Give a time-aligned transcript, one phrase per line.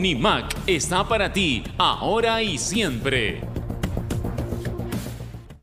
[0.00, 3.40] Nimac está para ti, ahora y siempre.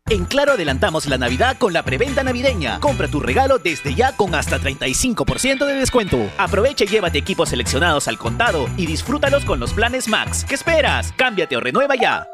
[0.09, 2.81] En Claro adelantamos la Navidad con la preventa navideña.
[2.81, 6.17] Compra tu regalo desde ya con hasta 35% de descuento.
[6.37, 10.43] Aprovecha y llévate equipos seleccionados al contado y disfrútalos con los planes Max.
[10.43, 11.13] ¿Qué esperas?
[11.13, 12.27] Cámbiate o renueva ya.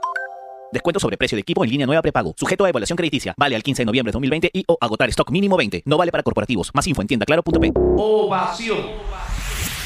[0.71, 2.33] Descuento sobre precio de equipo en línea nueva prepago.
[2.36, 3.36] Sujeto a evaluación crediticia.
[3.38, 5.83] Vale al 15 de noviembre de 2020 y o agotar stock mínimo 20.
[5.86, 6.71] No vale para corporativos.
[6.73, 7.73] Más info en tiendaclaro.p.
[7.75, 8.79] Ovación.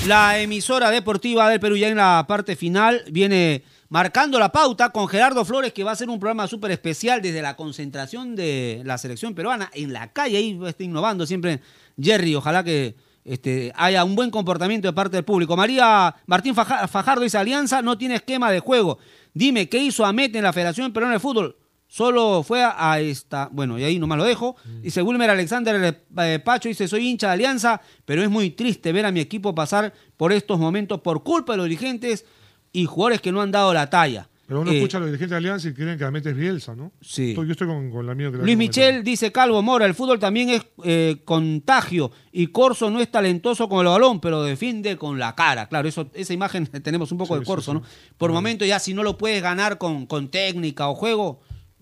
[0.04, 5.08] La emisora deportiva del Perú ya en la parte final viene marcando la pauta con
[5.08, 9.00] Gerardo Flores que va a hacer un programa súper especial desde la concentración de la
[9.00, 10.38] selección peruana en la calle.
[10.38, 11.60] Ahí está innovando siempre
[12.00, 12.36] Jerry.
[12.36, 15.58] Ojalá que este, haya un buen comportamiento de parte del público.
[15.58, 19.00] María Martín Fajardo dice, Alianza no tiene esquema de juego.
[19.34, 21.56] Dime, ¿qué hizo Amete en la Federación Peruana de Fútbol?
[22.00, 24.58] Solo fue a, esta, bueno, y ahí nomás lo dejo.
[24.82, 29.06] Dice Wilmer Alexander eh, Pacho, dice, soy hincha de Alianza, pero es muy triste ver
[29.06, 32.26] a mi equipo pasar por estos momentos por culpa de los dirigentes
[32.74, 34.28] y jugadores que no han dado la talla.
[34.46, 36.76] Pero uno Eh, escucha a los dirigentes de Alianza y creen que Amete es Bielsa,
[36.76, 36.92] ¿no?
[37.00, 37.30] Sí.
[37.30, 39.96] Estoy- yo estoy con, con la mía que la Luis Michel dice Calvo Mora, el
[39.96, 44.98] fútbol también es eh, contagio y Corso no es talentoso con el balón, pero defiende
[44.98, 45.68] con la cara.
[45.70, 47.78] Claro, eso, esa imagen tenemos un poco Sí, de Corso, sí.
[47.78, 47.84] ¿no?
[48.18, 51.40] Por momento ya si no lo puedes ganar con, con técnica o juego,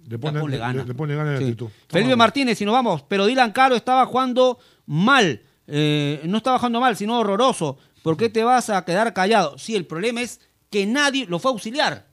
[0.07, 0.83] Le pone, le- gana.
[0.83, 1.55] le pone Sí.
[1.87, 2.15] Felipe.
[2.15, 5.41] Martínez, si nos vamos, pero Dylan Caro estaba jugando mal.
[5.67, 7.77] Eh, no estaba jugando mal, sino horroroso.
[8.01, 9.57] ¿Por qué te vas a quedar callado?
[9.57, 12.07] Sí, el problema es que nadie lo fue a auxiliar.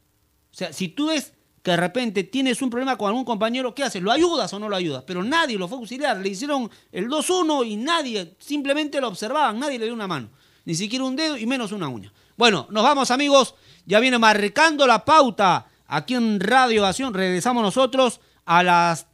[0.52, 1.32] O sea, si tú ves
[1.62, 4.02] que de repente tienes un problema con algún compañero, ¿qué haces?
[4.02, 5.02] ¿Lo ayudas o no lo ayudas?
[5.06, 6.16] Pero nadie lo fue a auxiliar.
[6.18, 10.28] Le hicieron el 2-1 y nadie, simplemente lo observaban, nadie le dio una mano.
[10.64, 12.12] Ni siquiera un dedo y menos una uña.
[12.36, 13.54] Bueno, nos vamos amigos.
[13.84, 17.12] Ya viene marcando la pauta aquí en Radio Acción.
[17.12, 19.06] Regresamos nosotros a las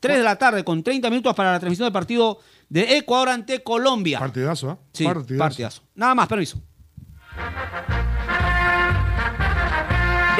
[0.00, 3.62] 3 de la tarde con 30 minutos para la transmisión del partido de Ecuador ante
[3.62, 4.18] Colombia.
[4.18, 4.78] Partidazo, ¿ah?
[4.92, 5.38] Sí, Partidazo.
[5.38, 5.82] partidazo.
[5.94, 6.58] Nada más, permiso.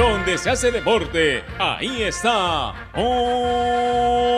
[0.00, 4.30] Donde se hace deporte, ahí está Ovación.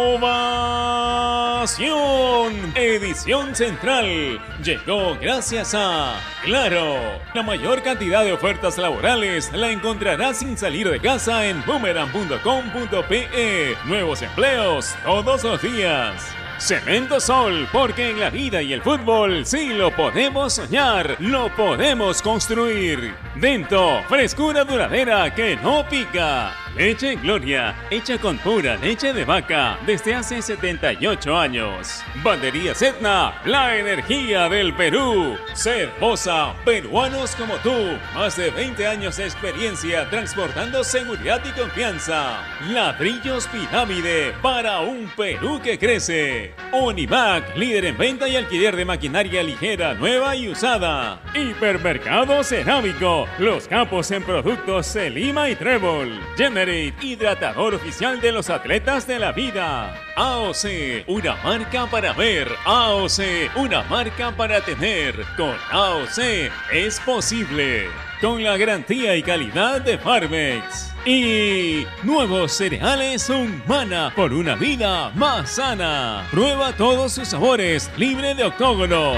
[2.74, 6.96] Edición central llegó gracias a Claro.
[7.32, 13.76] La mayor cantidad de ofertas laborales la encontrarás sin salir de casa en boomerang.com.pe.
[13.84, 16.41] Nuevos empleos todos los días.
[16.62, 22.22] Cemento Sol, porque en la vida y el fútbol sí lo podemos soñar, lo podemos
[22.22, 23.14] construir.
[23.34, 26.54] Dento, frescura duradera que no pica.
[26.76, 32.02] Leche Gloria, hecha con pura leche de vaca desde hace 78 años.
[32.22, 35.36] Bandería Etna, la energía del Perú.
[35.54, 37.98] Cervosa, peruanos como tú.
[38.14, 42.42] Más de 20 años de experiencia transportando seguridad y confianza.
[42.68, 46.51] Ladrillos Pirámide para un Perú que crece.
[46.72, 51.20] Onivac, líder en venta y alquiler de maquinaria ligera, nueva y usada.
[51.34, 56.18] Hipermercado Cerámico, los capos en productos Selima y Trébol.
[56.36, 59.94] Generate, hidratador oficial de los atletas de la vida.
[60.16, 62.48] AOC, una marca para ver.
[62.64, 65.14] AOC, una marca para tener.
[65.36, 67.88] Con AOC es posible.
[68.20, 70.91] Con la garantía y calidad de Farmex.
[71.04, 76.28] Y nuevos cereales Humana por una vida más sana.
[76.30, 79.16] Prueba todos sus sabores, libre de octógonos.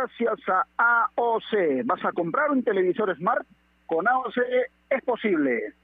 [0.00, 0.48] Gracias
[0.78, 1.84] a AOC.
[1.84, 3.46] ¿Vas a comprar un televisor Smart?
[3.86, 4.36] Con AOC
[4.88, 5.74] es posible.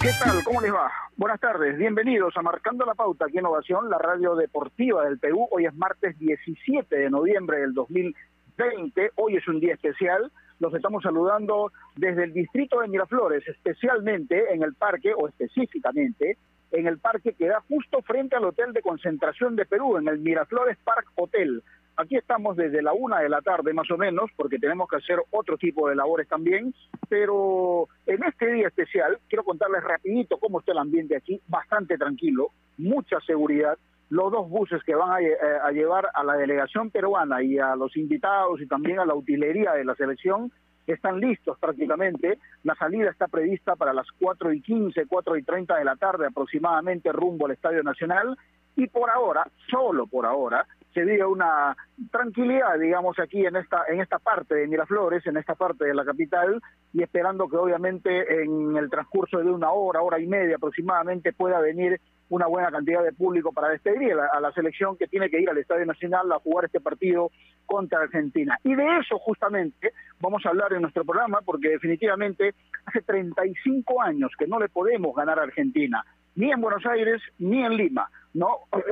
[0.00, 0.44] ¿Qué tal?
[0.44, 0.90] ¿Cómo les va?
[1.16, 5.48] Buenas tardes, bienvenidos a Marcando la Pauta aquí en Ovación, la radio deportiva del Perú.
[5.50, 9.12] Hoy es martes 17 de noviembre del 2020.
[9.16, 10.30] Hoy es un día especial.
[10.60, 16.36] Los estamos saludando desde el distrito de Miraflores, especialmente en el parque, o específicamente
[16.70, 20.18] en el parque que da justo frente al Hotel de Concentración de Perú, en el
[20.18, 21.62] Miraflores Park Hotel.
[21.96, 25.18] Aquí estamos desde la una de la tarde más o menos, porque tenemos que hacer
[25.30, 26.72] otro tipo de labores también,
[27.08, 32.50] pero en este día especial quiero contarles rapidito cómo está el ambiente aquí, bastante tranquilo,
[32.76, 33.76] mucha seguridad,
[34.10, 37.74] los dos buses que van a, eh, a, llevar a la delegación peruana y a
[37.74, 40.52] los invitados y también a la utilería de la selección
[40.92, 42.38] están listos prácticamente.
[42.64, 46.26] La salida está prevista para las 4 y 15, 4 y 30 de la tarde
[46.26, 48.36] aproximadamente rumbo al Estadio Nacional
[48.76, 50.64] y por ahora, solo por ahora,
[50.94, 51.76] se vive una
[52.10, 56.04] tranquilidad, digamos, aquí en esta, en esta parte de Miraflores, en esta parte de la
[56.04, 56.60] capital,
[56.92, 61.60] y esperando que obviamente en el transcurso de una hora, hora y media aproximadamente pueda
[61.60, 62.00] venir
[62.30, 65.58] una buena cantidad de público para despedir a la, selección que tiene que ir al
[65.58, 67.30] Estadio Nacional a jugar este partido
[67.64, 68.58] contra Argentina.
[68.64, 74.32] Y de eso justamente vamos a hablar en nuestro programa porque definitivamente hace 35 años
[74.38, 78.08] que no le podemos ganar a Argentina, ni en Buenos Aires ni en Lima.
[78.34, 78.48] No,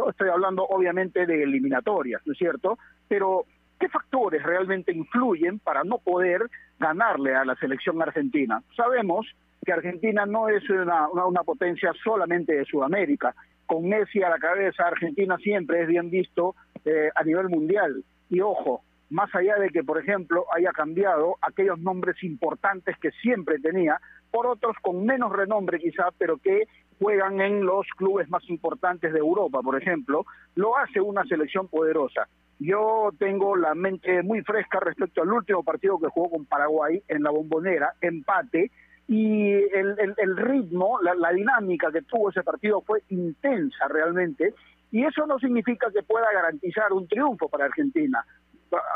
[0.09, 2.79] estoy hablando obviamente de eliminatorias, ¿no es cierto?
[3.09, 3.45] Pero
[3.79, 6.43] ¿qué factores realmente influyen para no poder
[6.79, 8.63] ganarle a la selección argentina?
[8.77, 9.27] Sabemos
[9.65, 13.35] que Argentina no es una, una, potencia solamente de Sudamérica.
[13.67, 16.55] Con Messi a la cabeza, Argentina siempre es bien visto
[16.85, 18.05] eh, a nivel mundial.
[18.31, 23.59] Y ojo, más allá de que, por ejemplo, haya cambiado aquellos nombres importantes que siempre
[23.59, 24.01] tenía,
[24.31, 26.65] por otros con menos renombre quizá, pero que
[26.99, 32.29] juegan en los clubes más importantes de Europa, por ejemplo, lo hace una selección poderosa.
[32.59, 37.23] Yo tengo la mente muy fresca respecto al último partido que jugó con Paraguay en
[37.23, 38.71] la bombonera, empate,
[39.09, 44.53] y el, ritmo, la, la, dinámica que tuvo ese partido fue intensa realmente,
[44.91, 48.25] y eso no significa que pueda garantizar un triunfo para Argentina.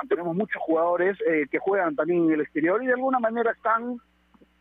[0.09, 3.99] Tenemos muchos jugadores eh, que juegan también en el exterior y de alguna manera están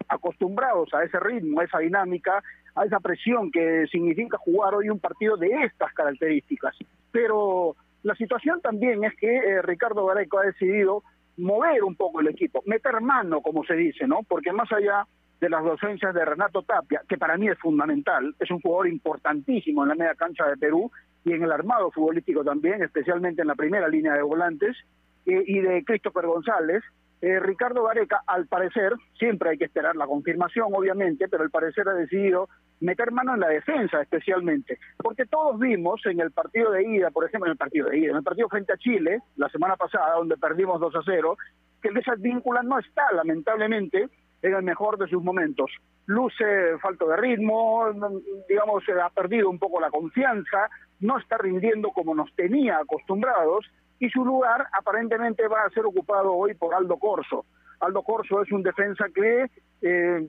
[0.08, 2.44] acostumbrados a ese ritmo, a esa dinámica,
[2.80, 6.76] a esa presión que significa jugar hoy un partido de estas características.
[7.12, 11.04] Pero la situación también es que eh, Ricardo Gareco ha decidido
[11.38, 14.20] mover un poco el equipo, meter mano, como se dice, ¿no?
[14.28, 15.06] Porque más allá
[15.40, 19.84] de las docencias de Renato Tapia, que para mí es fundamental, es un jugador importantísimo
[19.84, 20.92] en la media cancha de Perú
[21.24, 24.76] y en el armado futbolístico también, especialmente en la primera línea de volantes,
[25.26, 26.84] eh, y de Christopher González.
[27.22, 31.88] Eh, Ricardo Gareca, al parecer, siempre hay que esperar la confirmación, obviamente, pero al parecer
[31.90, 32.48] ha decidido
[32.80, 37.26] meter mano en la defensa especialmente, porque todos vimos en el partido de ida, por
[37.26, 40.16] ejemplo, en el partido de ida, en el partido frente a Chile, la semana pasada,
[40.16, 41.38] donde perdimos 2 a 0,
[41.82, 44.08] que esa víncula no está, lamentablemente,
[44.42, 45.70] en el mejor de sus momentos.
[46.06, 47.86] Luce falto de ritmo,
[48.48, 50.70] digamos, ha perdido un poco la confianza,
[51.02, 53.66] no está rindiendo como nos tenía acostumbrados
[54.00, 57.46] y su lugar aparentemente va a ser ocupado hoy por Aldo Corso.
[57.80, 59.50] Aldo Corso es un defensa que,
[59.82, 60.28] eh,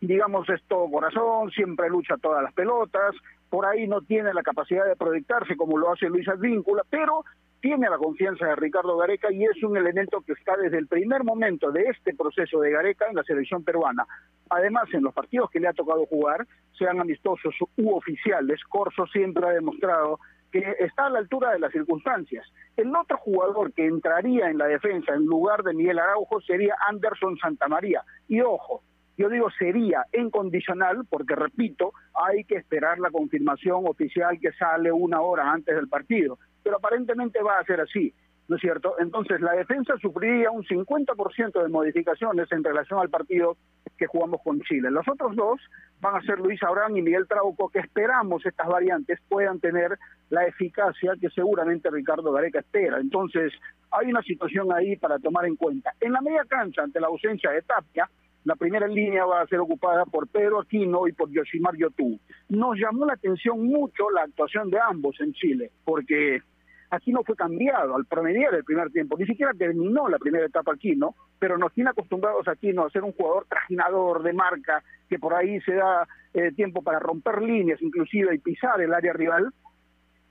[0.00, 3.14] digamos, es todo corazón, siempre lucha todas las pelotas,
[3.48, 7.24] por ahí no tiene la capacidad de proyectarse como lo hace Luis Advíncula, pero
[7.60, 11.24] tiene la confianza de Ricardo Gareca y es un elemento que está desde el primer
[11.24, 14.06] momento de este proceso de Gareca en la selección peruana.
[14.48, 16.46] Además, en los partidos que le ha tocado jugar,
[16.78, 20.18] sean amistosos u oficiales, Corso siempre ha demostrado
[20.50, 22.46] que está a la altura de las circunstancias.
[22.76, 27.36] El otro jugador que entraría en la defensa en lugar de Miguel Araujo sería Anderson
[27.38, 28.02] Santamaría.
[28.28, 28.82] Y ojo,
[29.16, 34.90] yo digo sería en condicional, porque repito, hay que esperar la confirmación oficial que sale
[34.90, 38.12] una hora antes del partido pero aparentemente va a ser así,
[38.50, 38.96] ¿no es cierto?
[38.98, 43.56] Entonces la defensa sufriría un 50% de modificaciones en relación al partido
[43.96, 44.90] que jugamos con Chile.
[44.90, 45.60] Los otros dos
[46.00, 49.96] van a ser Luis Abraham y Miguel Trauco, que esperamos estas variantes puedan tener
[50.30, 52.98] la eficacia que seguramente Ricardo Gareca espera.
[52.98, 53.52] Entonces,
[53.92, 55.92] hay una situación ahí para tomar en cuenta.
[56.00, 58.10] En la media cancha, ante la ausencia de Tapia,
[58.42, 62.18] la primera línea va a ser ocupada por Pedro Aquino y por Yoshimar Yotú.
[62.48, 66.42] Nos llamó la atención mucho la actuación de ambos en Chile, porque
[66.90, 71.14] Aquino fue cambiado al promediar el primer tiempo, ni siquiera terminó la primera etapa Aquino,
[71.38, 75.34] pero nos tiene acostumbrados a Aquino a ser un jugador trajinador de marca, que por
[75.34, 79.52] ahí se da eh, tiempo para romper líneas inclusive y pisar el área rival,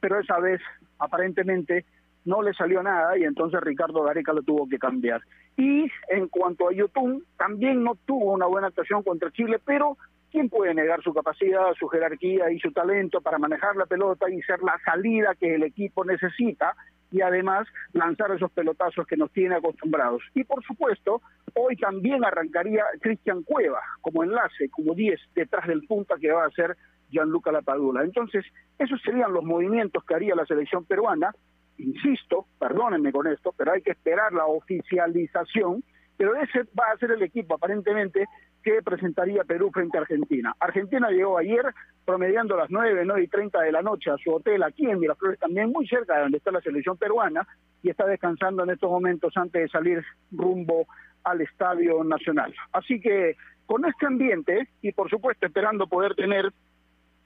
[0.01, 0.61] pero esa vez
[0.97, 1.85] aparentemente
[2.25, 5.21] no le salió nada y entonces Ricardo Gareca lo tuvo que cambiar.
[5.57, 9.97] Y en cuanto a Yotun, también no tuvo una buena actuación contra Chile, pero
[10.31, 14.41] ¿quién puede negar su capacidad, su jerarquía y su talento para manejar la pelota y
[14.41, 16.75] ser la salida que el equipo necesita?
[17.11, 20.21] y además lanzar esos pelotazos que nos tiene acostumbrados.
[20.35, 21.23] Y por supuesto,
[21.55, 26.51] hoy también arrancaría Cristian Cueva como enlace, como 10 detrás del punta que va a
[26.51, 26.77] ser
[27.09, 28.03] Gianluca Lapadula.
[28.03, 28.45] Entonces,
[28.77, 31.31] esos serían los movimientos que haría la selección peruana
[31.79, 35.83] insisto, perdónenme con esto, pero hay que esperar la oficialización,
[36.17, 38.25] pero ese va a ser el equipo aparentemente
[38.63, 40.55] que presentaría Perú frente a Argentina.
[40.59, 41.73] Argentina llegó ayer
[42.05, 45.39] promediando las 9, 9 y 30 de la noche a su hotel aquí en Miraflores,
[45.39, 47.47] también muy cerca de donde está la selección peruana,
[47.81, 50.87] y está descansando en estos momentos antes de salir rumbo
[51.23, 52.53] al Estadio Nacional.
[52.71, 53.35] Así que
[53.65, 56.51] con este ambiente y por supuesto esperando poder tener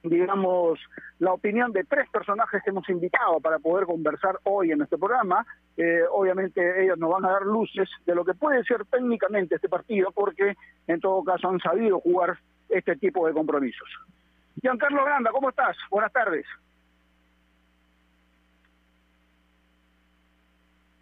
[0.04, 0.80] digamos,
[1.20, 5.46] la opinión de tres personajes que hemos invitado para poder conversar hoy en este programa.
[5.78, 9.70] Eh, obviamente ellos nos van a dar luces de lo que puede ser técnicamente este
[9.70, 10.56] partido, porque
[10.88, 12.38] en todo caso han sabido jugar
[12.70, 13.88] este tipo de compromisos.
[14.62, 15.78] Giancarlo Granda, ¿cómo estás?
[15.90, 16.46] Buenas tardes.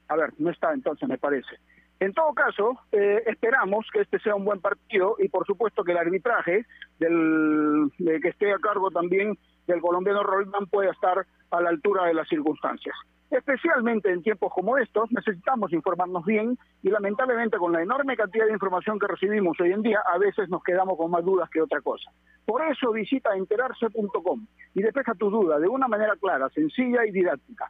[0.08, 1.58] A ver, no está entonces, me parece.
[2.02, 5.92] En todo caso, eh, esperamos que este sea un buen partido y por supuesto que
[5.92, 6.66] el arbitraje
[6.98, 12.16] del, que esté a cargo también del colombiano Roldán pueda estar a la altura de
[12.16, 12.96] las circunstancias.
[13.30, 18.54] Especialmente en tiempos como estos necesitamos informarnos bien y lamentablemente con la enorme cantidad de
[18.54, 21.82] información que recibimos hoy en día a veces nos quedamos con más dudas que otra
[21.82, 22.10] cosa.
[22.48, 27.70] Por eso visita enterarse.com y despeja tu duda de una manera clara, sencilla y didáctica.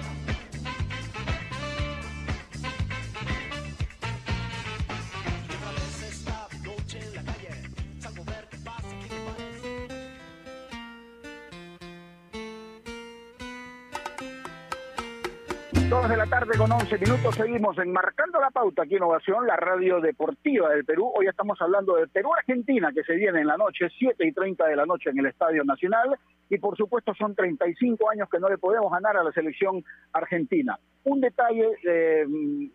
[15.91, 19.99] Dos de la tarde con 11 minutos seguimos enmarcando la pauta aquí Innovación, la radio
[19.99, 21.11] deportiva del Perú.
[21.13, 24.77] Hoy estamos hablando de Perú-Argentina que se viene en la noche, 7 y 30 de
[24.77, 26.17] la noche en el Estadio Nacional.
[26.49, 29.83] Y por supuesto son 35 años que no le podemos ganar a la selección
[30.13, 30.79] argentina.
[31.03, 32.25] Un detalle eh,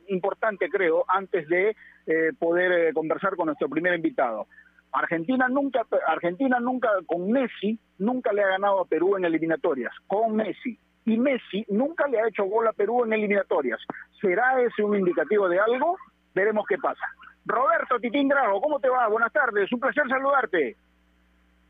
[0.09, 1.75] importante creo antes de
[2.07, 4.47] eh, poder eh, conversar con nuestro primer invitado.
[4.93, 9.95] Argentina nunca, Argentina nunca con Messi nunca le ha ganado a Perú en eliminatorias.
[10.07, 13.81] Con Messi y Messi nunca le ha hecho gol a Perú en eliminatorias.
[14.21, 15.97] ¿Será ese un indicativo de algo?
[16.35, 17.05] Veremos qué pasa.
[17.47, 19.07] Roberto Titín Drago, ¿cómo te va?
[19.07, 20.77] Buenas tardes, un placer saludarte.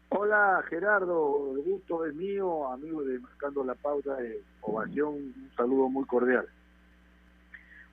[0.08, 5.90] Hola Gerardo, el gusto es mío, amigo de Marcando la Pauta de Ovación, un saludo
[5.90, 6.46] muy cordial.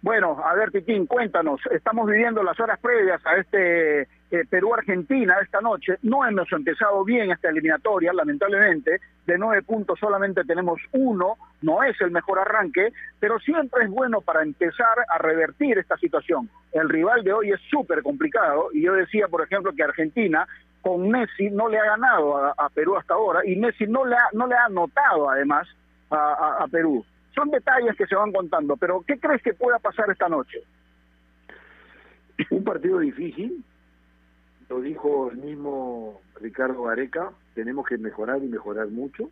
[0.01, 5.61] Bueno, a ver Titín, cuéntanos, estamos viviendo las horas previas a este eh, Perú-Argentina esta
[5.61, 5.97] noche.
[6.01, 8.99] No hemos empezado bien esta eliminatoria, lamentablemente.
[9.27, 11.35] De nueve puntos solamente tenemos uno.
[11.61, 16.49] No es el mejor arranque, pero siempre es bueno para empezar a revertir esta situación.
[16.71, 20.47] El rival de hoy es súper complicado y yo decía, por ejemplo, que Argentina
[20.81, 24.29] con Messi no le ha ganado a, Perú hasta ahora y Messi no le ha,
[24.33, 25.67] no le ha anotado además
[26.09, 27.05] a, a Perú.
[27.35, 30.63] Son detalles que se van contando, pero ¿qué crees que pueda pasar esta noche?
[32.49, 33.63] Un partido difícil,
[34.73, 39.29] lo dijo el mismo Ricardo Gareca, tenemos que mejorar y mejorar mucho.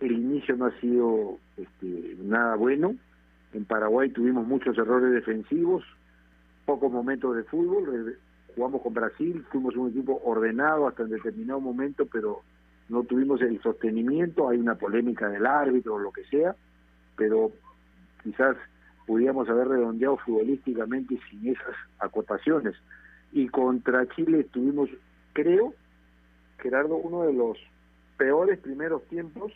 [0.00, 2.94] El inicio no ha sido este, nada bueno.
[3.52, 5.84] En Paraguay tuvimos muchos errores defensivos,
[6.64, 8.16] pocos momentos de fútbol.
[8.54, 12.40] Jugamos con Brasil, fuimos un equipo ordenado hasta en determinado momento, pero
[12.88, 14.48] no tuvimos el sostenimiento.
[14.48, 16.56] Hay una polémica del árbitro o lo que sea,
[17.14, 17.52] pero
[18.22, 18.56] quizás
[19.06, 22.74] pudiéramos haber redondeado futbolísticamente sin esas acotaciones
[23.32, 24.90] y contra Chile tuvimos,
[25.32, 25.74] creo,
[26.58, 27.58] Gerardo, uno de los
[28.16, 29.52] peores primeros tiempos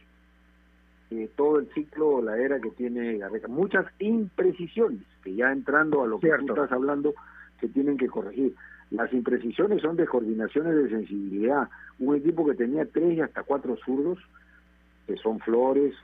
[1.11, 3.49] de todo el ciclo, la era que tiene Garreca.
[3.49, 7.15] Muchas imprecisiones, que ya entrando a lo que tú estás hablando,
[7.61, 8.55] se tienen que corregir.
[8.91, 11.69] Las imprecisiones son descoordinaciones de sensibilidad.
[11.99, 14.19] Un equipo que tenía tres y hasta cuatro zurdos,
[15.07, 15.95] que son Flores,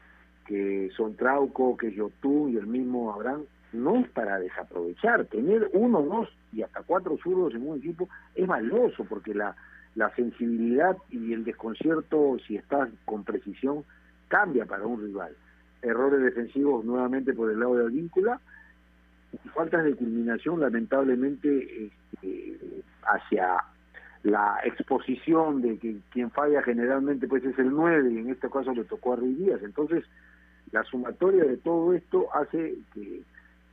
[0.47, 5.27] que son Trauco, que es Yotun y el mismo Abraham, no es para desaprovechar.
[5.27, 9.57] Tener uno, dos y hasta cuatro zurdos en un equipo es valioso porque la,
[9.95, 13.85] la sensibilidad y el desconcierto, si estás con precisión,
[14.29, 15.35] cambia para un rival.
[15.83, 18.41] Errores defensivos nuevamente por el lado de Advíncula
[19.33, 22.59] y faltas de culminación lamentablemente este,
[23.03, 23.65] hacia
[24.23, 28.73] la exposición de que quien falla generalmente pues es el 9 y en este caso
[28.73, 29.61] le tocó a Ruiz.
[29.63, 30.05] Entonces,
[30.71, 33.23] la sumatoria de todo esto hace que,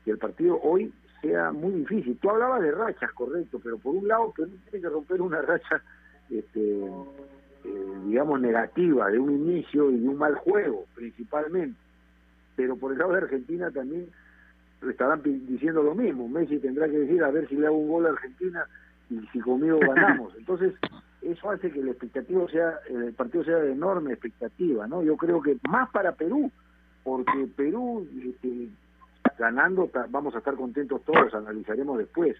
[0.09, 2.17] que el partido hoy sea muy difícil.
[2.19, 5.83] Tú hablabas de rachas, correcto, pero por un lado que tiene que romper una racha,
[6.31, 6.83] este,
[7.63, 11.77] eh, digamos, negativa de un inicio y de un mal juego, principalmente.
[12.55, 14.07] Pero por el lado de Argentina también
[14.89, 16.27] estarán diciendo lo mismo.
[16.27, 18.65] Messi tendrá que decir a ver si le hago un gol a Argentina
[19.11, 20.33] y si conmigo ganamos.
[20.39, 20.73] Entonces,
[21.21, 25.03] eso hace que la expectativa sea, el partido sea de enorme expectativa, ¿no?
[25.03, 26.51] Yo creo que más para Perú,
[27.03, 28.69] porque Perú este,
[29.37, 32.35] ganando vamos a estar contentos todos, analizaremos después.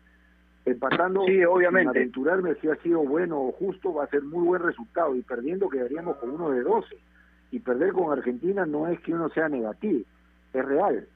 [0.65, 1.99] Empatando, sí, obviamente.
[1.99, 5.69] aventurarme si ha sido bueno o justo, va a ser muy buen resultado y perdiendo
[5.69, 6.95] quedaríamos con uno de 12.
[7.51, 10.01] Y perder con Argentina no es que uno sea negativo,
[10.53, 11.07] es real.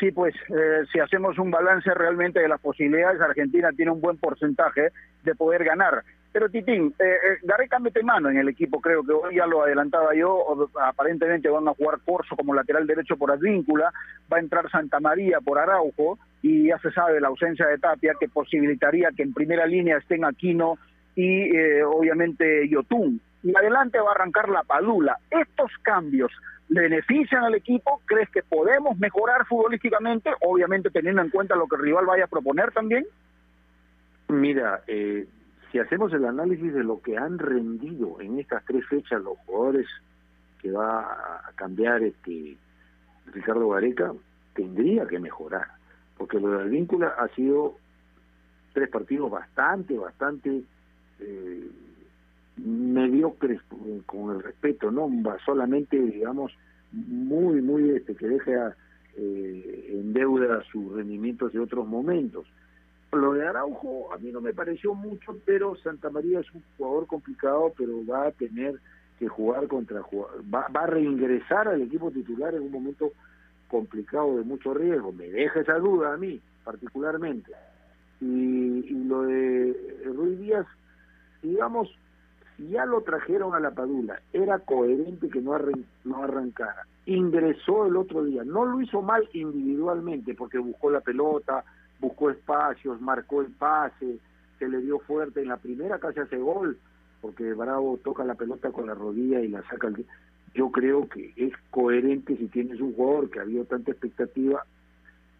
[0.00, 4.16] Sí, pues eh, si hacemos un balance realmente de las posibilidades, Argentina tiene un buen
[4.16, 4.88] porcentaje
[5.22, 6.02] de poder ganar.
[6.34, 9.62] Pero Titín, eh, eh, Gareca mete mano en el equipo, creo que hoy ya lo
[9.62, 13.92] adelantaba yo, aparentemente van a jugar Corso como lateral derecho por Advíncula,
[14.32, 18.14] va a entrar Santa María por Araujo, y ya se sabe la ausencia de Tapia
[18.18, 20.76] que posibilitaría que en primera línea estén Aquino
[21.14, 23.20] y eh, obviamente Yotun.
[23.44, 25.16] Y adelante va a arrancar la Padula.
[25.30, 26.32] Estos cambios
[26.68, 28.00] benefician al equipo?
[28.06, 30.30] ¿Crees que podemos mejorar futbolísticamente?
[30.40, 33.06] Obviamente teniendo en cuenta lo que el rival vaya a proponer también.
[34.28, 35.26] Mira, eh,
[35.74, 39.88] si hacemos el análisis de lo que han rendido en estas tres fechas los jugadores
[40.62, 42.56] que va a cambiar este
[43.32, 44.12] Ricardo Gareca,
[44.54, 45.66] tendría que mejorar,
[46.16, 47.74] porque lo del vínculo ha sido
[48.72, 50.62] tres partidos bastante, bastante
[51.18, 51.68] eh,
[52.56, 53.60] mediocres
[54.06, 55.10] con el respeto, no
[55.44, 56.52] solamente digamos
[56.92, 58.76] muy, muy este que deja
[59.16, 62.46] eh, en deuda sus rendimientos de otros momentos.
[63.14, 67.06] Lo de Araujo a mí no me pareció mucho, pero Santa María es un jugador
[67.06, 68.80] complicado, pero va a tener
[69.18, 73.12] que jugar contra va, va a reingresar al equipo titular en un momento
[73.68, 75.12] complicado de mucho riesgo.
[75.12, 77.52] Me deja esa duda a mí, particularmente.
[78.20, 80.66] Y, y lo de Ruiz Díaz,
[81.42, 81.90] digamos,
[82.58, 85.58] ya lo trajeron a la Padula, era coherente que no,
[86.04, 86.86] no arrancara.
[87.06, 91.64] Ingresó el otro día, no lo hizo mal individualmente porque buscó la pelota,
[92.04, 94.18] buscó espacios, marcó el pase,
[94.58, 96.78] se le dio fuerte en la primera casi hace gol,
[97.20, 99.88] porque Bravo toca la pelota con la rodilla y la saca.
[99.88, 100.06] El...
[100.54, 104.64] Yo creo que es coherente si tienes un jugador que había tanta expectativa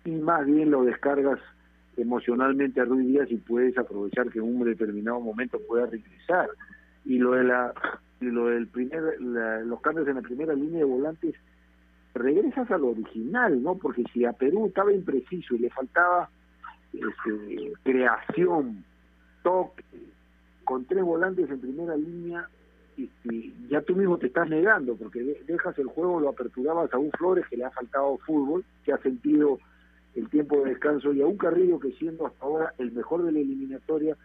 [0.04, 1.38] y más bien lo descargas
[1.96, 6.48] emocionalmente a Ruiz Díaz y puedes aprovechar que en un determinado momento pueda regresar
[7.04, 7.72] y lo de la
[8.20, 11.34] y lo del primer los cambios en la primera línea de volantes
[12.14, 16.28] regresas al original no porque si a Perú estaba impreciso y le faltaba
[16.94, 18.84] este, creación
[19.42, 19.84] toque
[20.64, 22.48] con tres volantes en primera línea
[22.96, 27.10] este, ya tú mismo te estás negando porque dejas el juego lo aperturabas a un
[27.12, 29.58] Flores que le ha faltado fútbol que ha sentido
[30.14, 33.32] el tiempo de descanso y a un Carrillo que siendo hasta ahora el mejor de
[33.32, 34.16] la eliminatoria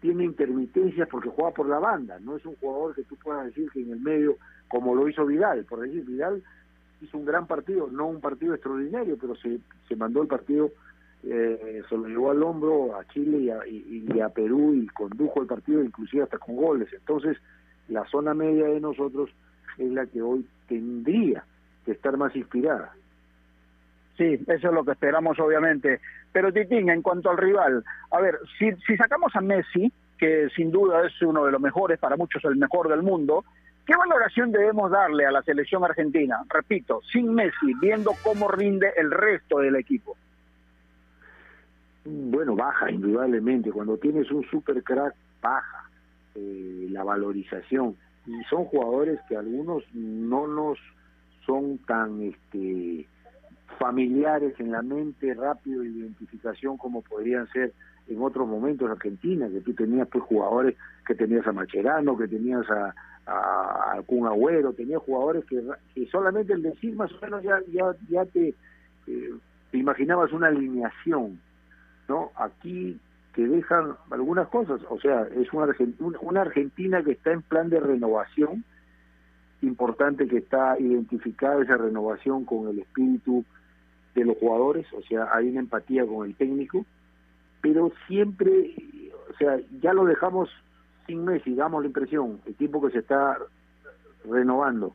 [0.00, 3.70] tiene intermitencias porque juega por la banda, no es un jugador que tú puedas decir
[3.70, 4.36] que en el medio,
[4.68, 6.42] como lo hizo Vidal, por decir, Vidal
[7.00, 10.70] hizo un gran partido, no un partido extraordinario, pero se, se mandó el partido,
[11.26, 15.40] eh, se lo llevó al hombro a Chile y a, y, a Perú y condujo
[15.40, 16.92] el partido inclusive hasta con goles.
[16.92, 17.38] Entonces,
[17.88, 19.30] la zona media de nosotros
[19.78, 21.44] es la que hoy tendría
[21.84, 22.92] que estar más inspirada.
[24.16, 26.00] Sí, eso es lo que esperamos, obviamente.
[26.32, 30.70] Pero Titín, en cuanto al rival, a ver, si, si sacamos a Messi, que sin
[30.70, 33.44] duda es uno de los mejores, para muchos el mejor del mundo,
[33.86, 36.42] ¿qué valoración debemos darle a la selección argentina?
[36.48, 40.16] Repito, sin Messi, viendo cómo rinde el resto del equipo.
[42.04, 43.72] Bueno, baja indudablemente.
[43.72, 45.88] Cuando tienes un super crack, baja
[46.34, 47.96] eh, la valorización.
[48.26, 50.78] Y son jugadores que algunos no nos
[51.46, 53.06] son tan este
[53.78, 57.72] familiares en la mente, rápido de identificación como podrían ser
[58.08, 62.64] en otros momentos Argentina, que tú tenías pues jugadores que tenías a Macherano, que tenías
[62.70, 62.94] a,
[63.26, 65.62] a, Kun Agüero, tenías jugadores que,
[65.94, 68.54] que, solamente el decir más o menos ya, ya, ya te,
[69.06, 69.30] eh,
[69.70, 71.40] te imaginabas una alineación.
[72.08, 72.30] ¿No?
[72.36, 72.98] Aquí
[73.34, 75.74] que dejan algunas cosas, o sea, es una,
[76.20, 78.64] una Argentina que está en plan de renovación,
[79.60, 83.44] importante que está identificada esa renovación con el espíritu
[84.14, 86.86] de los jugadores, o sea, hay una empatía con el técnico,
[87.60, 88.74] pero siempre,
[89.32, 90.48] o sea, ya lo dejamos
[91.06, 93.38] sin Messi, damos la impresión, el tiempo que se está
[94.30, 94.94] renovando,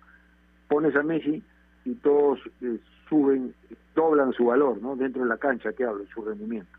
[0.69, 1.43] pones a Messi
[1.83, 3.53] y todos eh, suben,
[3.95, 4.95] doblan su valor, ¿no?
[4.95, 6.78] Dentro de la cancha, que hablo, su rendimiento.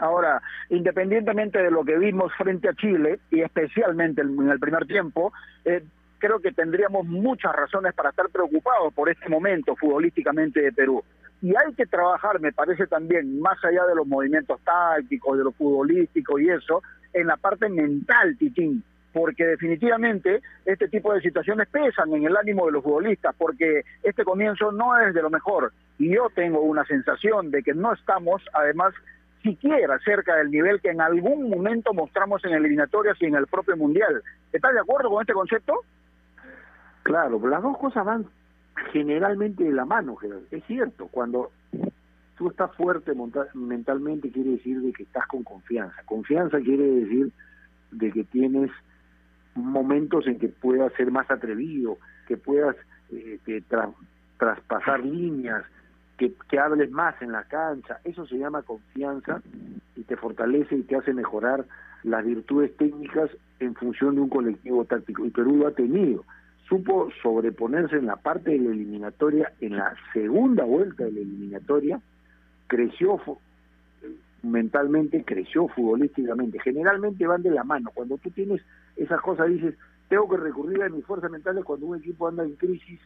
[0.00, 5.32] Ahora, independientemente de lo que vimos frente a Chile, y especialmente en el primer tiempo,
[5.64, 5.82] eh,
[6.18, 11.02] creo que tendríamos muchas razones para estar preocupados por este momento futbolísticamente de Perú.
[11.42, 15.52] Y hay que trabajar, me parece también, más allá de los movimientos tácticos, de lo
[15.52, 16.82] futbolístico y eso,
[17.12, 18.82] en la parte mental, Titín,
[19.12, 24.24] porque definitivamente este tipo de situaciones pesan en el ánimo de los futbolistas, porque este
[24.24, 25.72] comienzo no es de lo mejor.
[25.98, 28.94] Y yo tengo una sensación de que no estamos, además,
[29.44, 33.76] siquiera cerca del nivel que en algún momento mostramos en eliminatorias y en el propio
[33.76, 34.22] Mundial.
[34.52, 35.84] ¿Estás de acuerdo con este concepto?
[37.02, 38.26] Claro, las dos cosas van
[38.90, 40.16] generalmente de la mano,
[40.50, 41.50] es cierto, cuando
[42.36, 43.12] tú estás fuerte
[43.54, 46.02] mentalmente quiere decir de que estás con confianza.
[46.06, 47.30] Confianza quiere decir
[47.92, 48.70] de que tienes
[49.54, 52.74] momentos en que puedas ser más atrevido, que puedas
[53.12, 53.38] eh,
[54.38, 55.64] traspasar líneas,
[56.16, 59.42] que, que hables más en la cancha, eso se llama confianza
[59.96, 61.64] y te fortalece y te hace mejorar
[62.02, 65.24] las virtudes técnicas en función de un colectivo táctico.
[65.24, 66.24] Y Perú lo ha tenido.
[66.68, 72.00] Supo sobreponerse en la parte de la eliminatoria, en la segunda vuelta de la eliminatoria,
[72.66, 73.20] creció
[74.42, 76.58] mentalmente, creció futbolísticamente.
[76.60, 77.90] Generalmente van de la mano.
[77.92, 78.62] Cuando tú tienes
[78.96, 79.74] esas cosas, dices,
[80.08, 83.00] tengo que recurrir a mis fuerzas mentales cuando un equipo anda en crisis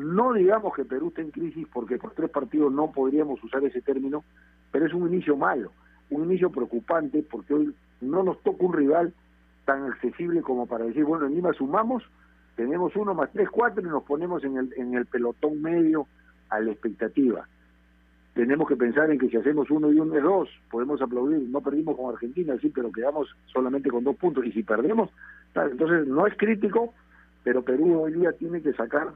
[0.00, 3.80] no digamos que Perú está en crisis porque por tres partidos no podríamos usar ese
[3.80, 4.24] término,
[4.70, 5.72] pero es un inicio malo,
[6.10, 9.14] un inicio preocupante porque hoy no nos toca un rival
[9.64, 12.02] tan accesible como para decir, bueno, en Lima sumamos,
[12.56, 16.06] tenemos uno más tres, cuatro y nos ponemos en el, en el pelotón medio
[16.48, 17.46] a la expectativa.
[18.34, 21.62] Tenemos que pensar en que si hacemos uno y uno es dos, podemos aplaudir, no
[21.62, 25.10] perdimos con Argentina, sí, pero quedamos solamente con dos puntos, y si perdemos,
[25.54, 26.92] entonces no es crítico,
[27.42, 29.08] pero Perú hoy día tiene que sacar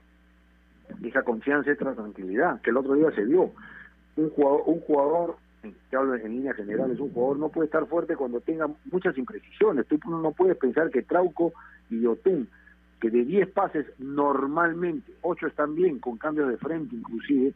[1.02, 3.52] esa confianza, esa tranquilidad, que el otro día se dio.
[4.16, 7.86] Un jugador, un jugador que hablo en línea general, es un jugador no puede estar
[7.86, 9.86] fuerte cuando tenga muchas imprecisiones.
[9.86, 11.52] Tú no puedes pensar que Trauco
[11.90, 12.48] y Yotun,
[13.00, 17.52] que de 10 pases normalmente, 8 están bien, con cambios de frente inclusive,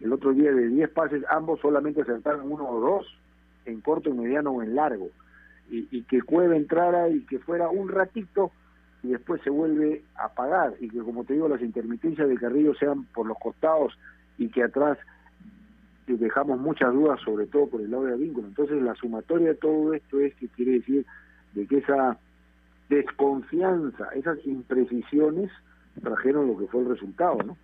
[0.00, 3.06] el otro día de 10 pases ambos solamente acertaron uno o dos,
[3.64, 5.08] en corto, en mediano o en largo.
[5.70, 8.50] Y, y que Cueva entrara y que fuera un ratito
[9.02, 12.74] y después se vuelve a apagar y que como te digo las intermitencias de Carrillo
[12.74, 13.98] sean por los costados
[14.38, 14.98] y que atrás
[16.06, 19.94] dejamos muchas dudas sobre todo por el lado de vínculo entonces la sumatoria de todo
[19.94, 21.06] esto es que quiere decir
[21.54, 22.18] de que esa
[22.88, 25.50] desconfianza esas imprecisiones
[26.02, 27.56] trajeron lo que fue el resultado no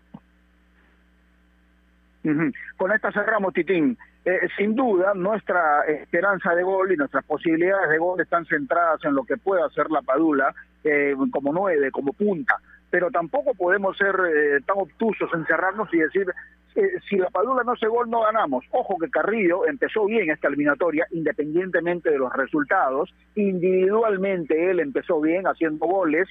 [2.77, 3.97] con esta cerramos Titín.
[4.25, 9.15] Eh, sin duda, nuestra esperanza de gol y nuestras posibilidades de gol están centradas en
[9.15, 12.57] lo que pueda hacer la Padula eh, como nueve, como punta.
[12.91, 16.27] Pero tampoco podemos ser eh, tan obtusos, encerrarnos y decir,
[17.09, 18.65] si la Padula no hace gol, no ganamos.
[18.71, 23.13] Ojo que Carrillo empezó bien esta eliminatoria, independientemente de los resultados.
[23.35, 26.29] Individualmente él empezó bien, haciendo goles,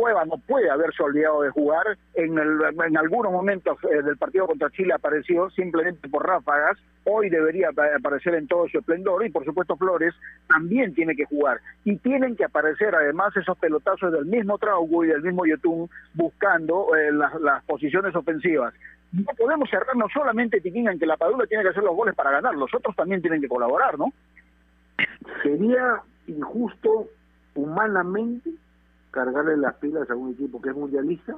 [0.00, 1.98] Cueva no puede haberse olvidado de jugar.
[2.14, 6.78] En, en algunos momentos eh, del partido contra Chile apareció simplemente por ráfagas.
[7.04, 9.26] Hoy debería aparecer en todo su esplendor.
[9.26, 10.14] Y por supuesto Flores
[10.48, 11.60] también tiene que jugar.
[11.84, 16.96] Y tienen que aparecer además esos pelotazos del mismo Traugo y del mismo Yotun buscando
[16.96, 18.72] eh, las, las posiciones ofensivas.
[19.12, 22.30] No podemos cerrarnos solamente, Tiquín, en que la Padula tiene que hacer los goles para
[22.30, 22.54] ganar.
[22.54, 24.14] Los otros también tienen que colaborar, ¿no?
[25.42, 27.08] Sería injusto
[27.54, 28.50] humanamente
[29.10, 31.36] cargarle las pilas a un equipo que es mundialista,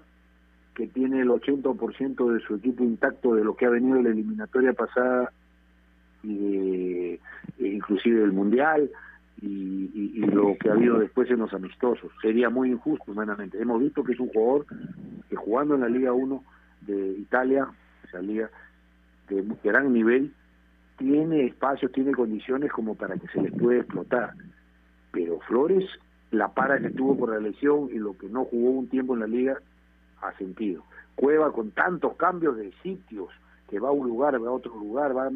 [0.75, 4.11] que tiene el 80% de su equipo intacto de lo que ha venido de la
[4.11, 5.33] eliminatoria pasada
[6.23, 7.21] y de,
[7.59, 8.91] e inclusive del mundial
[9.41, 12.11] y, y, lo que ha habido después en los amistosos.
[12.23, 13.61] Sería muy injusto humanamente.
[13.61, 14.67] Hemos visto que es un jugador
[15.29, 16.45] que jugando en la Liga 1
[16.83, 17.69] de Italia,
[18.05, 18.49] esa liga
[19.29, 20.33] de gran nivel,
[20.97, 24.35] tiene espacios, tiene condiciones como para que se les pueda explotar.
[25.11, 25.85] Pero Flores
[26.33, 29.21] la para que tuvo por la lesión y lo que no jugó un tiempo en
[29.21, 29.59] la liga
[30.23, 30.83] ha sentido.
[31.15, 33.29] Cueva con tantos cambios de sitios,
[33.69, 35.31] que va a un lugar, va a otro lugar, va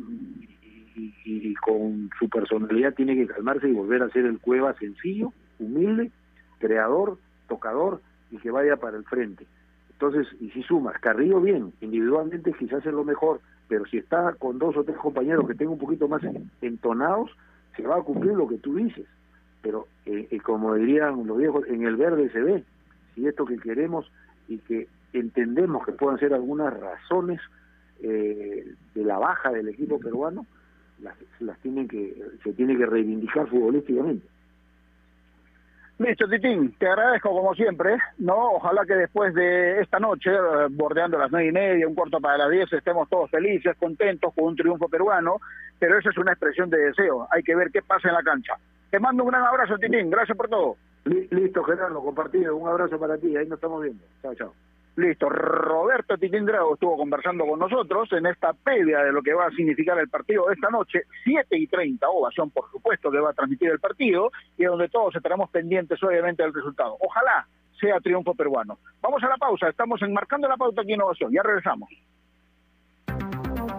[0.97, 6.11] y, con su personalidad tiene que calmarse y volver a ser el Cueva sencillo, humilde,
[6.59, 9.47] creador, tocador y que vaya para el frente.
[9.93, 14.59] Entonces, y si sumas, Carrillo bien, individualmente quizás es lo mejor, pero si está con
[14.59, 16.23] dos o tres compañeros que tengan un poquito más
[16.63, 17.31] entonados,
[17.77, 19.07] se va a cumplir lo que tú dices.
[19.67, 22.63] Pero, eh, eh, como dirían los viejos, en el verde se ve.
[23.17, 24.09] Si esto que queremos
[24.47, 27.41] y que entendemos que puedan ser algunas razones
[28.01, 30.47] eh, de la baja del equipo peruano,
[31.03, 34.25] las, las tienen que, se tiene que reivindicar futbolísticamente.
[35.99, 38.53] Listo, Titín, te agradezco como siempre, ¿no?
[38.53, 40.31] Ojalá que después de esta noche,
[40.71, 44.45] bordeando las nueve y media, un cuarto para las diez, estemos todos felices, contentos con
[44.45, 45.41] un triunfo peruano,
[45.81, 48.55] pero eso es una expresión de deseo, hay que ver qué pasa en la cancha.
[48.91, 50.77] Te mando un gran abrazo, Titín, gracias por todo.
[51.05, 54.03] Listo, Gerardo, compartido, un abrazo para ti, ahí nos estamos viendo.
[54.23, 54.53] Chao, chao.
[54.97, 59.51] Listo, Roberto Titindrago estuvo conversando con nosotros en esta previa de lo que va a
[59.51, 63.35] significar el partido de esta noche, 7 y 30, ovación por supuesto que va a
[63.35, 66.97] transmitir el partido y donde todos estaremos pendientes obviamente del resultado.
[66.99, 67.47] Ojalá
[67.79, 68.79] sea triunfo peruano.
[69.03, 71.91] Vamos a la pausa, estamos enmarcando la pauta aquí en Ovación, ya regresamos.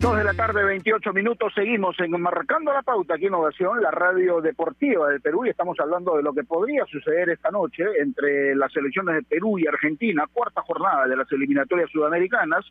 [0.00, 3.90] Dos de la tarde, 28 minutos, seguimos en Marcando la Pauta aquí en Ovación, la
[3.90, 8.54] radio deportiva del Perú, y estamos hablando de lo que podría suceder esta noche entre
[8.54, 12.64] las selecciones de Perú y Argentina, cuarta jornada de las eliminatorias sudamericanas,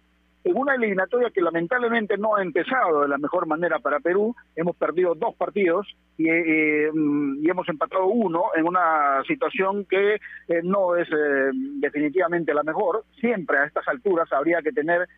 [0.46, 4.78] en una eliminatoria que lamentablemente no ha empezado de la mejor manera para Perú, hemos
[4.78, 5.86] perdido dos partidos
[6.18, 11.52] y, eh, mm, y hemos empatado uno en una situación que eh, no es eh,
[11.82, 15.10] definitivamente la mejor, siempre a estas alturas habría que tener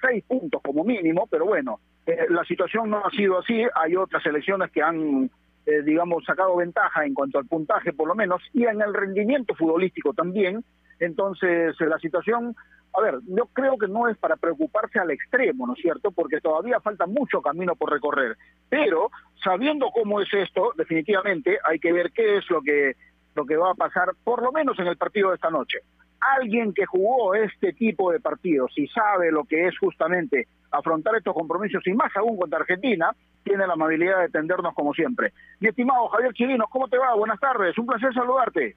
[0.00, 4.24] seis puntos como mínimo, pero bueno, eh, la situación no ha sido así, hay otras
[4.26, 5.30] elecciones que han,
[5.66, 9.54] eh, digamos, sacado ventaja en cuanto al puntaje por lo menos y en el rendimiento
[9.54, 10.64] futbolístico también,
[11.00, 12.56] entonces eh, la situación,
[12.96, 16.10] a ver, yo creo que no es para preocuparse al extremo, ¿no es cierto?
[16.10, 18.36] Porque todavía falta mucho camino por recorrer,
[18.68, 19.10] pero
[19.42, 22.96] sabiendo cómo es esto, definitivamente hay que ver qué es lo que
[23.34, 25.78] lo que va a pasar, por lo menos en el partido de esta noche
[26.20, 31.34] alguien que jugó este tipo de partidos y sabe lo que es justamente afrontar estos
[31.34, 33.10] compromisos y más aún contra Argentina,
[33.42, 35.32] tiene la amabilidad de atendernos como siempre.
[35.60, 37.14] Mi estimado Javier Chirinos, ¿cómo te va?
[37.14, 38.76] Buenas tardes, un placer saludarte.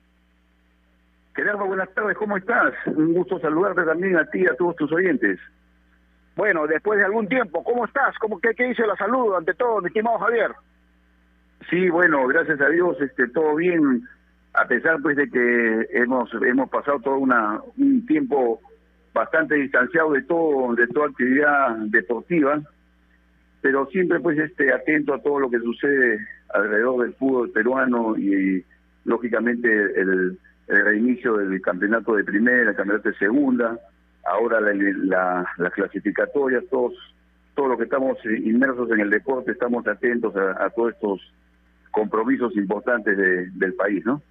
[1.35, 2.73] Gerardo, buenas tardes, ¿cómo estás?
[2.87, 5.39] Un gusto saludarte también a ti y a todos tus oyentes.
[6.35, 8.17] Bueno, después de algún tiempo, ¿cómo estás?
[8.19, 10.51] ¿Cómo, qué, ¿Qué dice la salud ante todo, mi estimado Javier?
[11.69, 14.07] Sí, bueno, gracias a Dios, este, todo bien
[14.53, 18.59] a pesar pues de que hemos hemos pasado todo una, un tiempo
[19.13, 22.61] bastante distanciado de todo de toda actividad deportiva
[23.61, 26.19] pero siempre pues este atento a todo lo que sucede
[26.53, 28.65] alrededor del fútbol peruano y,
[29.05, 30.37] lógicamente el,
[30.67, 33.79] el, reinicio del campeonato de primera, el campeonato de segunda,
[34.25, 36.93] ahora la, la, las clasificatorias, todos
[37.55, 41.33] todo lo que estamos inmersos en el deporte, estamos atentos a, a todos estos
[41.91, 44.21] compromisos importantes de, del país, ¿no?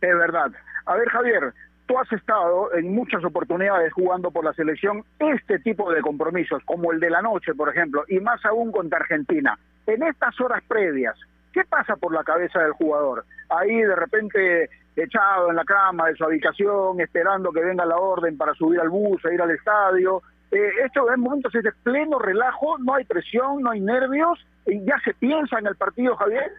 [0.00, 0.50] Es verdad.
[0.86, 1.52] A ver, Javier,
[1.86, 6.92] tú has estado en muchas oportunidades jugando por la selección este tipo de compromisos, como
[6.92, 9.58] el de la noche, por ejemplo, y más aún contra Argentina.
[9.86, 11.16] En estas horas previas,
[11.52, 13.24] ¿qué pasa por la cabeza del jugador?
[13.48, 18.36] Ahí de repente echado en la cama de su habitación, esperando que venga la orden
[18.36, 20.22] para subir al bus e ir al estadio.
[20.50, 24.84] Eh, esto en momentos es de pleno relajo, no hay presión, no hay nervios, y
[24.84, 26.52] ya se piensa en el partido, Javier.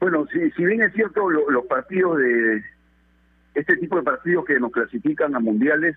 [0.00, 2.64] Bueno, si, si bien es cierto, los partidos de
[3.54, 5.96] este tipo de partidos que nos clasifican a mundiales,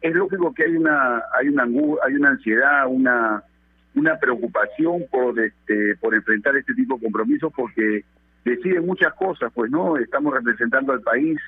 [0.00, 3.42] es lógico que hay una hay una hay una ansiedad, una
[3.94, 8.04] una preocupación por este por enfrentar este tipo de compromisos porque
[8.44, 11.38] deciden muchas cosas, pues no, estamos representando al país,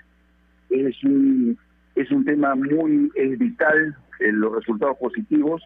[0.70, 1.56] es un
[1.94, 5.62] es un tema muy es vital en los resultados positivos,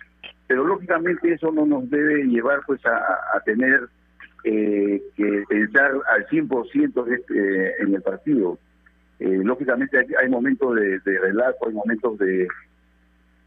[0.47, 3.89] pero lógicamente eso no nos debe llevar pues a, tener
[4.45, 8.59] eh, que pensar al 100% de este, en el partido.
[9.19, 12.49] Eh, lógicamente hay, momentos de, de, relajo, hay momentos de,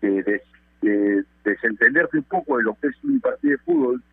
[0.01, 0.41] de,
[0.81, 4.03] de, desentenderse un poco de lo que es un partido de fútbol,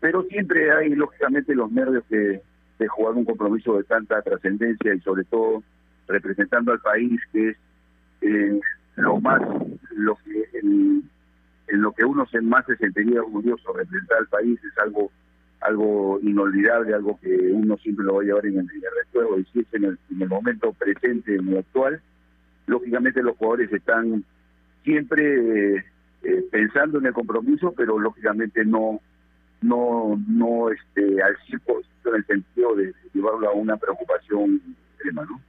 [0.00, 2.42] pero siempre hay lógicamente los nervios de,
[2.80, 5.62] de jugar un compromiso de tanta trascendencia y sobre todo
[6.08, 7.56] representando al país que es
[8.22, 8.60] eh,
[8.96, 9.40] lo más
[9.96, 11.08] lo que en,
[11.68, 15.10] lo que uno se más se sentiría orgulloso representar al país es algo
[15.60, 18.68] algo inolvidable algo que uno siempre lo va a llevar en el,
[19.04, 22.00] recuerdo y si es en el, en el momento presente en el actual
[22.66, 24.24] lógicamente los jugadores están
[24.84, 25.84] siempre eh,
[26.22, 29.00] eh, pensando en el compromiso pero lógicamente no
[29.62, 34.60] no no este al 100% en el sentido de llevarlo a una preocupación
[34.94, 35.40] extrema no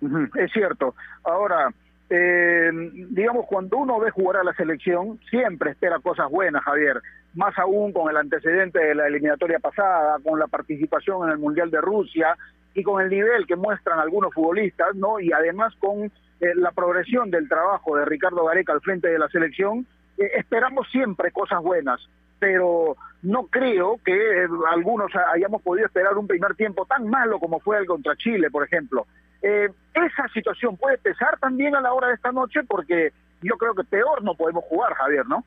[0.00, 0.94] es cierto.
[1.24, 1.72] Ahora,
[2.10, 2.70] eh,
[3.10, 7.02] digamos, cuando uno ve jugar a la selección, siempre espera cosas buenas, Javier.
[7.34, 11.70] Más aún con el antecedente de la eliminatoria pasada, con la participación en el Mundial
[11.70, 12.36] de Rusia
[12.74, 15.20] y con el nivel que muestran algunos futbolistas, ¿no?
[15.20, 16.10] Y además con eh,
[16.54, 21.30] la progresión del trabajo de Ricardo Gareca al frente de la selección, eh, esperamos siempre
[21.30, 22.00] cosas buenas.
[22.38, 27.78] Pero no creo que algunos hayamos podido esperar un primer tiempo tan malo como fue
[27.78, 29.06] el contra Chile, por ejemplo.
[29.42, 33.74] Eh, esa situación puede pesar también a la hora de esta noche porque yo creo
[33.74, 35.44] que peor no podemos jugar, Javier, ¿no?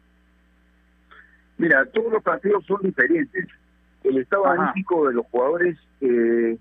[1.58, 3.47] Mira, todos los partidos son diferentes.
[4.04, 6.58] El estado anímico de los jugadores eh,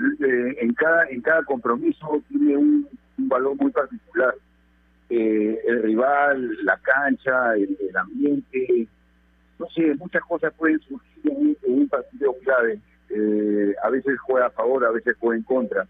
[0.00, 4.34] eh, en cada en cada compromiso tiene un, valor muy particular.
[5.10, 8.88] Eh, el rival, la cancha, el, ambiente,
[9.58, 12.80] no sé, muchas cosas pueden surgir en, un partido clave.
[13.82, 15.86] a veces juega a favor, a veces juega en contra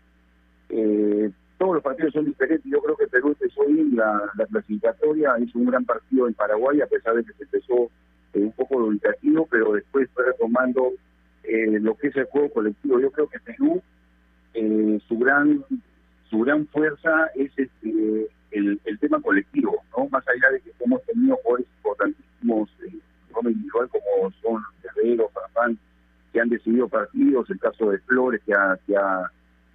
[0.71, 2.71] eh, todos los partidos son diferentes.
[2.71, 6.81] Yo creo que Perú empezó bien la, la clasificatoria, hizo un gran partido en Paraguay,
[6.81, 7.91] a pesar de que se empezó
[8.33, 10.93] eh, un poco dubitativo, pero después fue retomando
[11.45, 12.99] eh, lo que es el juego colectivo.
[12.99, 13.83] Yo creo que Perú,
[14.55, 15.65] eh, su gran
[16.31, 21.37] su gran fuerza es este, el, tema colectivo, no más allá de que hemos tenido
[21.43, 23.01] jugadores importantísimos eh,
[23.43, 25.79] individual como son Guerrero, Farfán,
[26.33, 29.31] que han decidido partidos, el caso de Flores que ha, que ha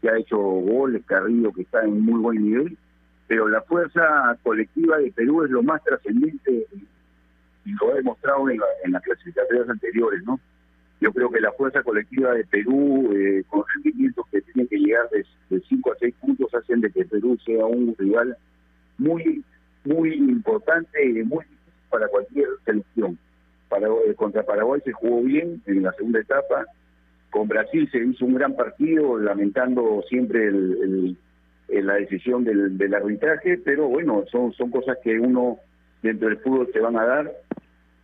[0.06, 2.78] que ha hecho goles, Carrillo que está en muy buen nivel,
[3.28, 6.68] pero la fuerza colectiva de Perú es lo más trascendente
[7.66, 8.60] y lo ha demostrado en,
[8.92, 10.40] las clasificatorias anteriores, ¿no?
[11.02, 15.10] Yo creo que la fuerza colectiva de Perú, eh, con rendimientos que tienen que llegar
[15.50, 18.38] de 5 a 6 puntos, hacen de que Perú sea un rival
[19.00, 19.44] muy
[19.86, 23.18] muy importante y muy difícil para cualquier selección.
[23.70, 26.66] Para, eh, contra Paraguay se jugó bien en la segunda etapa,
[27.36, 31.18] con Brasil se hizo un gran partido, lamentando siempre el,
[31.68, 35.58] la decisión del, del, arbitraje, pero bueno, son, son cosas que uno
[36.02, 37.34] dentro del fútbol te van a dar.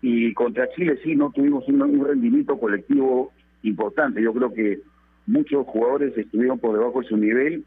[0.01, 3.31] Y contra Chile sí, no tuvimos un, rendimiento colectivo
[3.63, 4.21] importante.
[4.21, 4.81] Yo creo que
[5.27, 7.63] muchos jugadores estuvieron por debajo de su nivel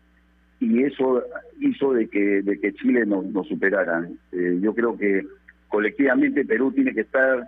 [0.60, 1.22] y eso
[1.60, 4.06] hizo de que, de que Chile nos, nos superara.
[4.32, 5.22] Eh, yo creo que
[5.68, 7.42] colectivamente Perú tiene que estar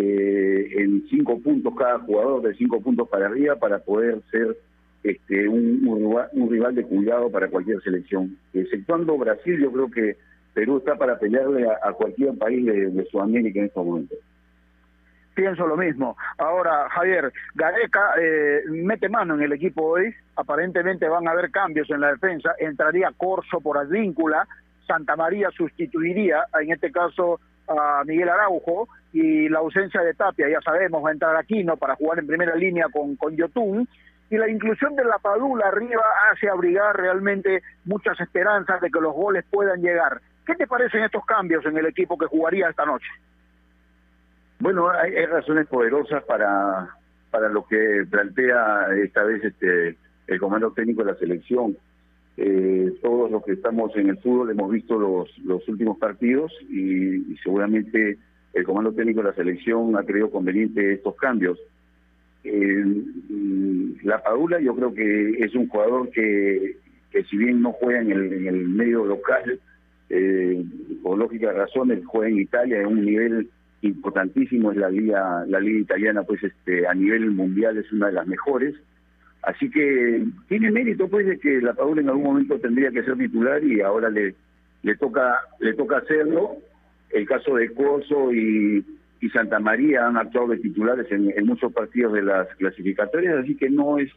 [0.00, 4.56] eh, en cinco puntos cada jugador, de cinco puntos para arriba, para poder ser
[5.02, 8.36] este, un, rival de cuidado para cualquier selección.
[8.54, 10.16] Exceptuando Brasil, yo creo que
[10.54, 14.18] Perú está para pelearle a, cualquier país de, Sudamérica en estos momentos
[15.34, 16.16] pienso lo mismo.
[16.36, 20.12] Ahora, Javier, Gareca eh, mete mano en el equipo hoy.
[20.34, 22.56] Aparentemente van a haber cambios en la defensa.
[22.58, 24.48] Entraría Corso por Advíncula.
[24.84, 30.60] Santa María sustituiría, en este caso, a Miguel Araujo y la ausencia de Tapia, ya
[30.60, 33.88] sabemos, va a entrar Aquino para jugar en primera línea con, con Yotun,
[34.30, 39.14] y la inclusión de la Padula arriba hace abrigar realmente muchas esperanzas de que los
[39.14, 40.20] goles puedan llegar.
[40.46, 43.08] ¿Qué te parecen estos cambios en el equipo que jugaría esta noche?
[44.60, 46.88] Bueno, hay, razones poderosas para,
[47.30, 51.76] para lo que plantea esta vez este el comando técnico de la selección.
[52.36, 57.34] Eh, todos los que estamos en el fútbol hemos visto los, los últimos partidos y
[57.42, 58.18] seguramente
[58.54, 61.58] el comando técnico de la selección ha creído conveniente estos cambios.
[62.44, 62.84] Eh,
[64.02, 66.76] la Padula yo creo que es un jugador que,
[67.10, 69.60] que si bien no juega en el, en el medio local,
[70.10, 70.64] eh,
[71.02, 73.48] por lógicas razones juega en Italia en un nivel
[73.82, 78.14] importantísimo, es la liga, la liga italiana pues este a nivel mundial es una de
[78.14, 78.74] las mejores.
[79.42, 83.16] Así que tiene mérito pues de que la Padula en algún momento tendría que ser
[83.16, 84.34] titular y ahora le
[84.82, 86.56] le toca le toca hacerlo
[87.10, 88.84] el caso de Corso y,
[89.32, 93.98] Santa María han actuado de titulares en, muchos partidos de las clasificatorias, así que no
[93.98, 94.10] es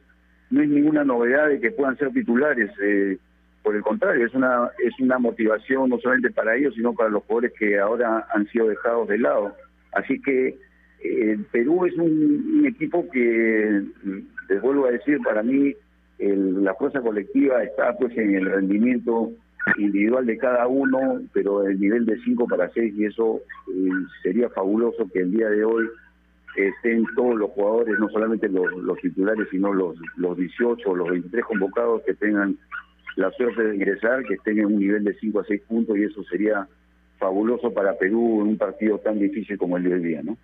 [0.51, 2.69] no es ninguna novedad de que puedan ser titulares.
[2.81, 3.17] Eh,
[3.63, 7.23] por el contrario, es una es una motivación no solamente para ellos, sino para los
[7.23, 9.55] jugadores que ahora han sido dejados de lado.
[9.91, 10.57] Así que
[11.03, 13.81] eh, Perú es un, equipo que,
[14.49, 15.73] les vuelvo a decir, para mí
[16.19, 19.31] la fuerza colectiva está pues en el rendimiento
[19.77, 23.89] individual de cada uno, pero el nivel de 5 para 6 y eso eh,
[24.23, 25.87] sería fabuloso que el día de hoy
[26.55, 31.45] estén todos los jugadores, no solamente los, titulares, sino los, los 18 o los 23
[31.45, 32.57] convocados que tengan
[33.15, 36.03] la suerte de ingresar, que estén en un nivel de 5 a 6 puntos y
[36.03, 36.67] eso sería
[37.17, 40.37] fabuloso para Perú en un partido tan difícil como el de hoy día, ¿no?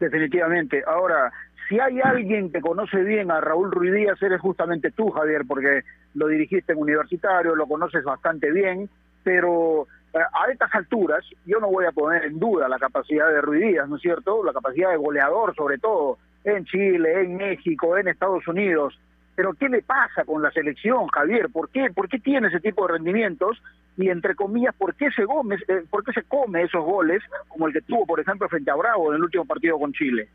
[0.00, 0.82] Definitivamente.
[0.86, 1.30] Ahora,
[1.68, 5.82] si hay alguien que conoce bien a Raúl Ruiz Díaz, eres justamente tú, Javier, porque
[6.14, 8.88] lo dirigiste en universitario, lo conoces bastante bien,
[9.22, 13.40] pero eh, a estas alturas yo no voy a poner en duda la capacidad de
[13.40, 14.44] Ruiz Díaz, ¿no es cierto?
[14.44, 18.98] La capacidad de goleador, sobre todo, en Chile, en México, en Estados Unidos.
[19.34, 21.48] Pero ¿qué le pasa con la selección, Javier?
[21.50, 23.60] ¿Por qué, ¿Por qué tiene ese tipo de rendimientos?
[23.96, 27.72] Y entre comillas, ¿por qué, se eh, ¿por qué se come esos goles como el
[27.72, 30.28] que tuvo, por ejemplo, frente a Bravo en el último partido con Chile?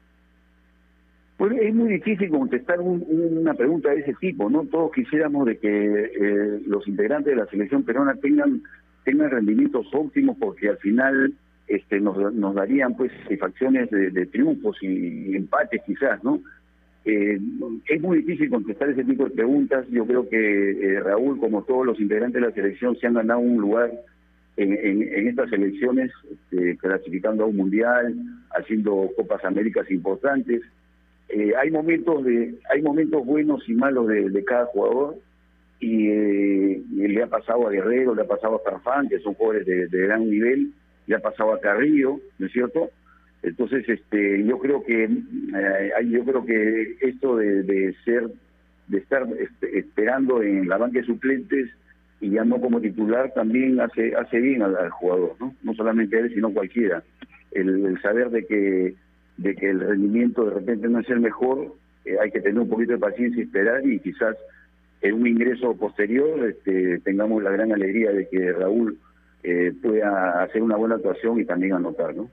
[1.40, 4.66] Pues es muy difícil contestar una pregunta de ese tipo, ¿no?
[4.66, 8.62] Todos quisiéramos de que eh, los integrantes de la selección peruana tengan
[9.06, 11.34] tengan rendimientos óptimos porque al final
[11.70, 16.42] este nos, nos darían pues satisfacciones de, triunfos y, empates quizás, ¿no?
[17.06, 17.40] Eh,
[17.88, 19.88] es muy difícil contestar ese tipo de preguntas.
[19.90, 23.40] Yo creo que eh, Raúl, como todos los integrantes de la selección, se han ganado
[23.40, 23.90] un lugar
[24.58, 28.14] en, en, estas elecciones, este, clasificando a un mundial,
[28.52, 30.64] haciendo Copas Américas importantes.
[31.30, 35.16] Eh, hay momentos de hay momentos buenos y malos de, cada jugador
[35.80, 39.66] y, eh, le ha pasado a Guerrero, le ha pasado a Farfán, que son jugadores
[39.66, 40.72] de, gran nivel,
[41.06, 42.90] le ha pasado a Carrillo, ¿no es cierto?
[43.44, 48.28] Entonces, este, yo creo que eh, yo creo que esto de, ser
[48.88, 51.70] de estar este, esperando en la banca de suplentes
[52.22, 55.54] y ya no como titular también hace hace bien al, jugador, ¿no?
[55.62, 57.04] No solamente él, sino cualquiera.
[57.52, 58.96] el saber de que
[59.40, 61.74] de que el rendimiento de repente no es el mejor,
[62.06, 64.36] eh, hay que tener un poquito de paciencia y esperar y quizás
[65.02, 68.98] en un ingreso posterior este, tengamos la gran alegría de que Raúl
[69.44, 72.30] eh, pueda hacer una buena actuación y también anotar, ¿no?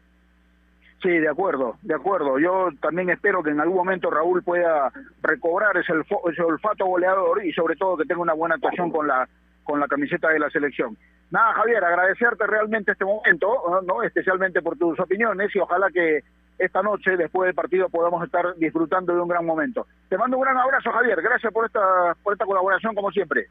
[1.01, 2.39] Sí, de acuerdo, de acuerdo.
[2.41, 4.91] Yo también espero que en algún momento Raúl pueda
[5.23, 5.93] recobrar ese,
[6.33, 9.29] ese olfato goleador y sobre todo que tenga una buena actuación con la
[9.63, 10.97] con la camiseta de la selección.
[11.31, 14.03] Nada, Javier, agradecerte realmente este momento, ¿no?
[14.03, 16.21] especialmente por tus opiniones y ojalá que
[16.59, 19.87] esta noche, después del partido, podamos estar disfrutando de un gran momento.
[20.09, 21.21] Te mando un gran abrazo, Javier.
[21.21, 23.47] Gracias por esta, por esta colaboración, como siempre.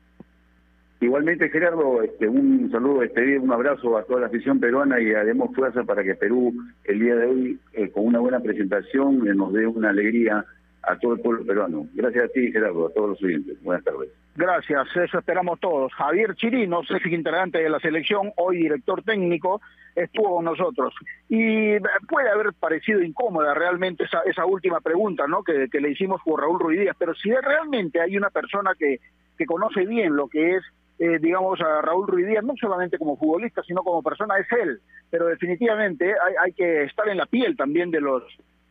[1.01, 5.53] Igualmente, Gerardo, este, un saludo, este, un abrazo a toda la afición peruana y haremos
[5.53, 6.53] fuerza para que Perú
[6.85, 10.45] el día de hoy, eh, con una buena presentación, eh, nos dé una alegría
[10.87, 11.87] a todo el pueblo peruano.
[11.93, 13.61] Gracias a ti, Gerardo, a todos los oyentes.
[13.63, 14.09] Buenas tardes.
[14.35, 15.93] Gracias, eso esperamos todos.
[15.93, 19.61] Javier Chirino, ex integrante de la selección, hoy director técnico,
[19.95, 20.93] estuvo con nosotros.
[21.29, 21.79] Y
[22.09, 25.41] puede haber parecido incómoda realmente esa, esa última pregunta ¿no?
[25.41, 28.99] que, le hicimos por Raúl Ruiz Díaz, pero si realmente hay una persona que,
[29.37, 30.63] que conoce bien lo que es
[30.97, 34.79] eh, digamos, a Raúl Ruiz Díaz, no solamente como futbolista, sino como persona, es él.
[35.09, 38.23] Pero definitivamente hay, hay que estar en la piel también de los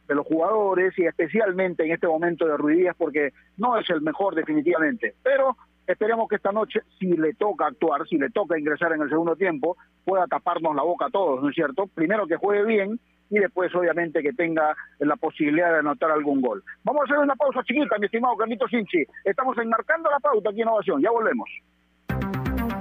[0.07, 4.35] de los jugadores y especialmente en este momento de Ruidías porque no es el mejor
[4.35, 9.03] definitivamente, pero esperemos que esta noche, si le toca actuar, si le toca ingresar en
[9.03, 11.87] el segundo tiempo, pueda taparnos la boca a todos, ¿no es cierto?
[11.87, 13.01] Primero que juegue bien
[13.31, 16.63] y después obviamente que tenga la posibilidad de anotar algún gol.
[16.85, 19.05] Vamos a hacer una pausa chiquita, mi estimado Carlito Sinchi.
[19.25, 21.49] Estamos enmarcando la pauta aquí en Innovación, ya volvemos.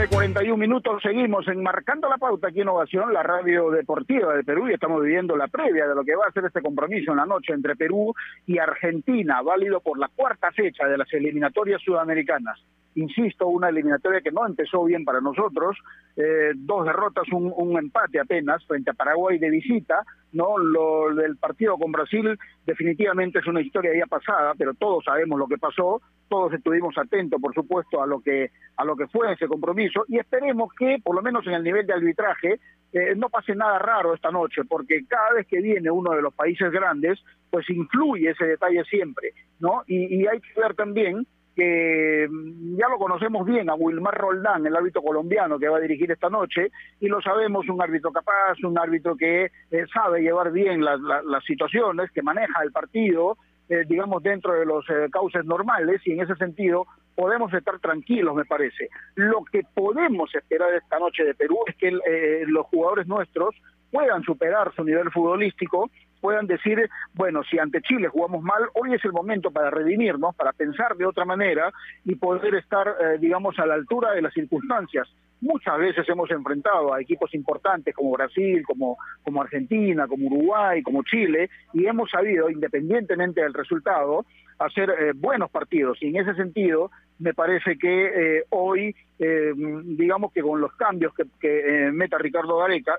[0.00, 4.34] De la tarde, 41 minutos, seguimos enmarcando la pauta aquí en Ovación, la radio deportiva
[4.34, 7.10] de Perú, y estamos viviendo la previa de lo que va a ser este compromiso
[7.10, 8.14] en la noche entre Perú
[8.46, 12.58] y Argentina, válido por la cuarta fecha de las eliminatorias sudamericanas.
[12.94, 15.76] Insisto, una eliminatoria que no empezó bien para nosotros,
[16.16, 21.36] eh, dos derrotas, un, un empate apenas frente a Paraguay de visita, no lo del
[21.36, 26.00] partido con Brasil definitivamente es una historia ya pasada pero todos sabemos lo que pasó
[26.28, 30.18] todos estuvimos atentos por supuesto a lo que a lo que fue ese compromiso y
[30.18, 32.60] esperemos que por lo menos en el nivel de arbitraje
[32.92, 36.34] eh, no pase nada raro esta noche porque cada vez que viene uno de los
[36.34, 37.18] países grandes
[37.50, 42.88] pues influye ese detalle siempre no y, y hay que ver también que mm, ya
[42.88, 46.70] lo conocemos bien a Wilmar Roldán, el árbitro colombiano que va a dirigir esta noche,
[47.00, 51.00] y lo sabemos, un árbitro capaz, un árbitro que eh, sabe llevar bien las,
[51.46, 53.36] situaciones, que maneja el partido,
[53.68, 58.34] eh, digamos, dentro de los eh, cauces normales, y en ese sentido podemos estar tranquilos,
[58.34, 58.88] me parece.
[59.14, 63.54] Lo que podemos esperar esta noche de Perú es que eh, los jugadores nuestros
[63.90, 65.90] puedan superar su nivel futbolístico
[66.20, 70.52] puedan decir, bueno, si ante Chile jugamos mal, hoy es el momento para redimirnos, para
[70.52, 71.72] pensar de otra manera
[72.04, 75.08] y poder estar, eh, digamos, a la altura de las circunstancias.
[75.40, 81.02] Muchas veces hemos enfrentado a equipos importantes como Brasil, como, como Argentina, como Uruguay, como
[81.02, 84.26] Chile, y hemos sabido, independientemente del resultado,
[84.60, 85.98] hacer eh, buenos partidos.
[86.02, 91.14] Y en ese sentido, me parece que eh, hoy, eh, digamos que con los cambios
[91.14, 92.98] que, que meta Ricardo Gareca,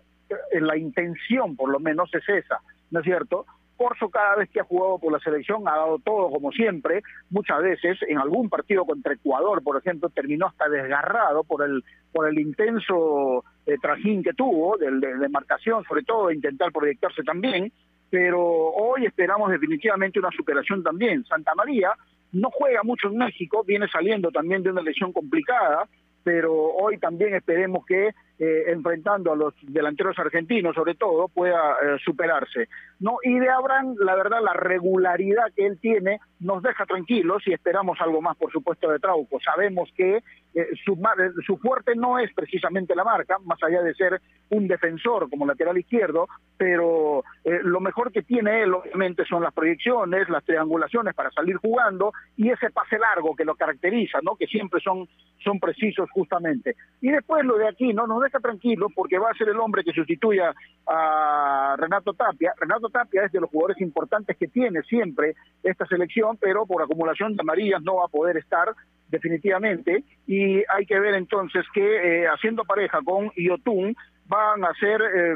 [0.53, 2.59] la intención por lo menos es esa,
[2.91, 3.45] ¿no es cierto?
[3.75, 7.61] Corso cada vez que ha jugado por la selección ha dado todo como siempre, muchas
[7.63, 12.37] veces en algún partido contra Ecuador, por ejemplo, terminó hasta desgarrado por el por el
[12.39, 17.71] intenso eh, trajín que tuvo de, de, de marcación, sobre todo de intentar proyectarse también,
[18.11, 21.23] pero hoy esperamos definitivamente una superación también.
[21.25, 21.93] Santa María
[22.33, 25.87] no juega mucho en México, viene saliendo también de una lesión complicada,
[26.23, 28.11] pero hoy también esperemos que
[28.43, 32.69] eh, enfrentando a los delanteros argentinos sobre todo pueda eh, superarse.
[32.99, 37.53] No y de Abraham la verdad la regularidad que él tiene nos deja tranquilos y
[37.53, 39.39] esperamos algo más por supuesto de Trauco.
[39.41, 40.23] Sabemos que
[40.55, 40.99] eh, su,
[41.45, 44.19] su fuerte no es precisamente la marca más allá de ser
[44.49, 46.27] un defensor como lateral izquierdo
[46.57, 51.57] pero eh, lo mejor que tiene él obviamente son las proyecciones las triangulaciones para salir
[51.57, 55.07] jugando y ese pase largo que lo caracteriza no que siempre son
[55.43, 56.75] son precisos justamente.
[57.01, 59.83] Y después lo de aquí no nos deja tranquilo porque va a ser el hombre
[59.83, 60.53] que sustituya
[60.87, 62.53] a Renato Tapia.
[62.59, 67.35] Renato Tapia es de los jugadores importantes que tiene siempre esta selección, pero por acumulación
[67.35, 68.69] de amarillas no va a poder estar
[69.09, 73.95] definitivamente y hay que ver entonces que eh, haciendo pareja con Iotun
[74.31, 75.35] van a ser eh,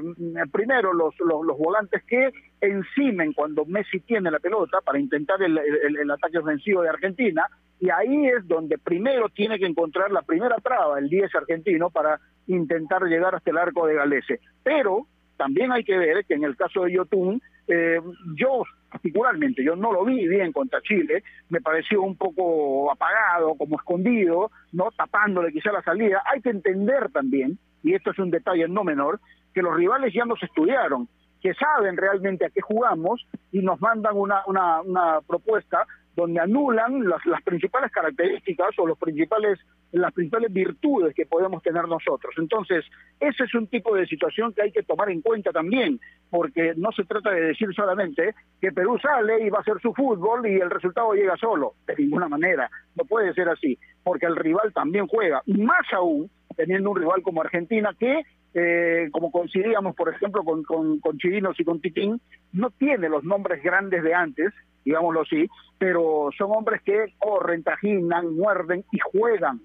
[0.52, 2.32] primero los, los, los, volantes que
[2.62, 7.46] encimen cuando Messi tiene la pelota para intentar el, el, ataque ofensivo de Argentina
[7.82, 12.22] y ahí es donde primero tiene que encontrar la primera traba el 10 argentino para
[12.48, 14.40] intentar llegar hasta el arco de Galese.
[14.64, 18.00] Pero también hay que ver que en el caso de Yotun, eh,
[18.38, 23.76] yo particularmente, yo no lo vi bien contra Chile, me pareció un poco apagado, como
[23.76, 26.24] escondido, no tapándole quizá la salida.
[26.32, 29.20] Hay que entender también, y esto es un detalle no menor,
[29.54, 31.08] que los rivales ya nos estudiaron,
[31.40, 37.08] que saben realmente a qué jugamos y nos mandan una, una, una propuesta donde anulan
[37.08, 39.60] las, principales características o los principales,
[39.92, 42.34] las principales virtudes que podemos tener nosotros.
[42.38, 42.86] Entonces,
[43.20, 46.92] ese es un tipo de situación que hay que tomar en cuenta también, porque no
[46.94, 50.56] se trata de decir solamente que Perú sale y va a hacer su fútbol y
[50.56, 55.08] el resultado llega solo, de ninguna manera, no puede ser así, porque el rival también
[55.08, 58.24] juega, más aún teniendo un rival como Argentina que
[58.58, 62.22] eh, como coincidíamos, por ejemplo, con, con, con y con Titín,
[62.54, 64.54] no tiene los nombres grandes de antes,
[64.86, 69.60] digámoslo así, pero son hombres que corren, trajinan, muerden y juegan.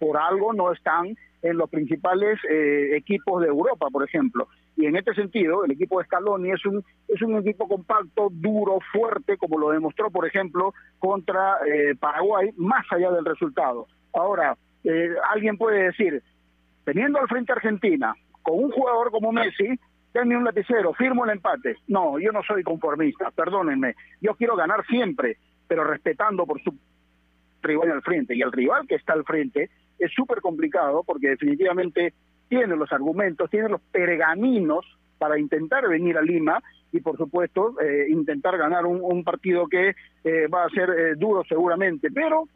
[0.00, 4.48] Por algo no están en los principales eh, equipos de Europa, por ejemplo.
[4.76, 8.78] Y en este sentido, el equipo de Scaloni es un, es un equipo compacto, duro,
[8.92, 13.86] fuerte, como lo demostró, por ejemplo, contra eh, Paraguay, más allá del resultado.
[14.12, 16.22] Ahora, eh, alguien puede decir,
[16.84, 19.68] teniendo al frente Argentina, con un jugador como Messi,
[20.12, 21.76] denme un lapicero, firmo el empate.
[21.88, 23.94] No, yo no soy conformista, perdónenme.
[24.20, 26.74] Yo quiero ganar siempre, pero respetando por su
[27.62, 28.34] rival al frente.
[28.34, 32.14] Y el rival que está al frente es súper complicado porque definitivamente
[32.48, 34.84] tiene los argumentos, tiene los pergaminos
[35.18, 36.60] para intentar venir a Lima
[36.90, 41.14] y por supuesto eh, intentar ganar un, un partido que eh, va a ser eh,
[41.16, 42.48] duro seguramente, pero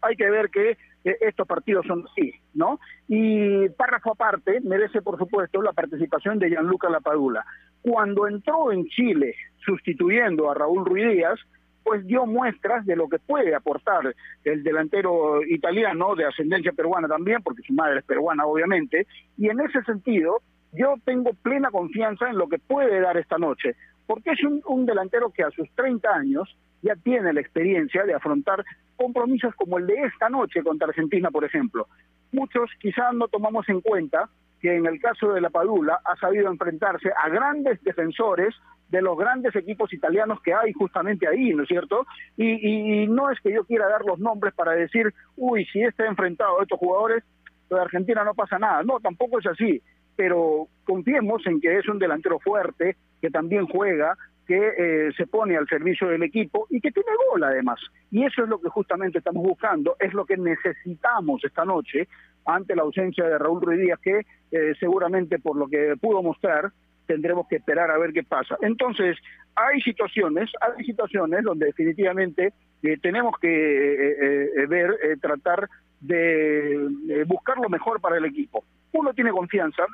[0.00, 2.78] hay que ver que estos partidos son así, ¿no?
[3.08, 7.44] Y párrafo aparte merece por supuesto la participación de Gianluca Lapadula.
[7.82, 9.34] Cuando entró en Chile
[9.64, 11.40] sustituyendo a Raúl Ruiz Díaz,
[11.82, 17.42] pues dio muestras de lo que puede aportar el delantero italiano de ascendencia peruana también,
[17.42, 19.06] porque su madre es peruana obviamente,
[19.38, 20.42] y en ese sentido
[20.72, 23.74] yo tengo plena confianza en lo que puede dar esta noche,
[24.10, 28.64] porque es un, delantero que a sus 30 años ya tiene la experiencia de afrontar
[28.96, 31.86] compromisos como el de esta noche contra Argentina, por ejemplo.
[32.32, 34.28] Muchos quizás no tomamos en cuenta
[34.60, 38.52] que en el caso de la Padula ha sabido enfrentarse a grandes defensores
[38.88, 42.04] de los grandes equipos italianos que hay justamente ahí, ¿no es cierto?
[42.36, 45.82] Y, y, y no es que yo quiera dar los nombres para decir, uy, si
[45.84, 47.22] está enfrentado a estos jugadores,
[47.70, 48.82] de Argentina no pasa nada.
[48.82, 49.80] No, tampoco es así,
[50.16, 55.56] pero confiemos en que es un delantero fuerte, que también juega, que eh, se pone
[55.56, 57.78] al servicio del equipo y que tiene gol además.
[58.10, 62.08] Y eso es lo que justamente estamos buscando, es lo que necesitamos esta noche
[62.44, 66.72] ante la ausencia de Raúl Ruiz Díaz, que eh, seguramente por lo que pudo mostrar
[67.06, 68.56] tendremos que esperar a ver qué pasa.
[68.62, 69.16] Entonces,
[69.56, 72.52] hay situaciones, hay situaciones donde definitivamente
[72.84, 75.68] eh, tenemos que eh, eh, ver, eh, tratar
[76.00, 78.64] de buscar lo mejor para el equipo.
[78.92, 79.86] Uno tiene confianza,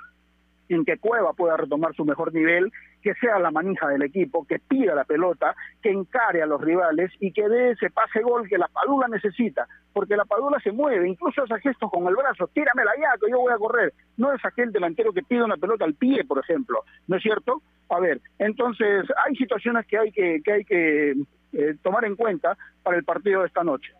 [0.68, 4.58] en que Cueva pueda retomar su mejor nivel, que sea la manija del equipo, que
[4.58, 8.58] pida la pelota, que encare a los rivales y que dé ese pase gol que
[8.58, 12.92] la Padula necesita, porque la Padula se mueve, incluso hace gestos con el brazo, tíramela
[12.96, 13.92] ya, que yo voy a correr.
[14.16, 17.62] No es aquel delantero que pide una pelota al pie, por ejemplo, ¿no es cierto?
[17.88, 21.14] A ver, entonces hay situaciones que hay que, que, hay que
[21.52, 23.92] eh, tomar en cuenta para el partido de esta noche.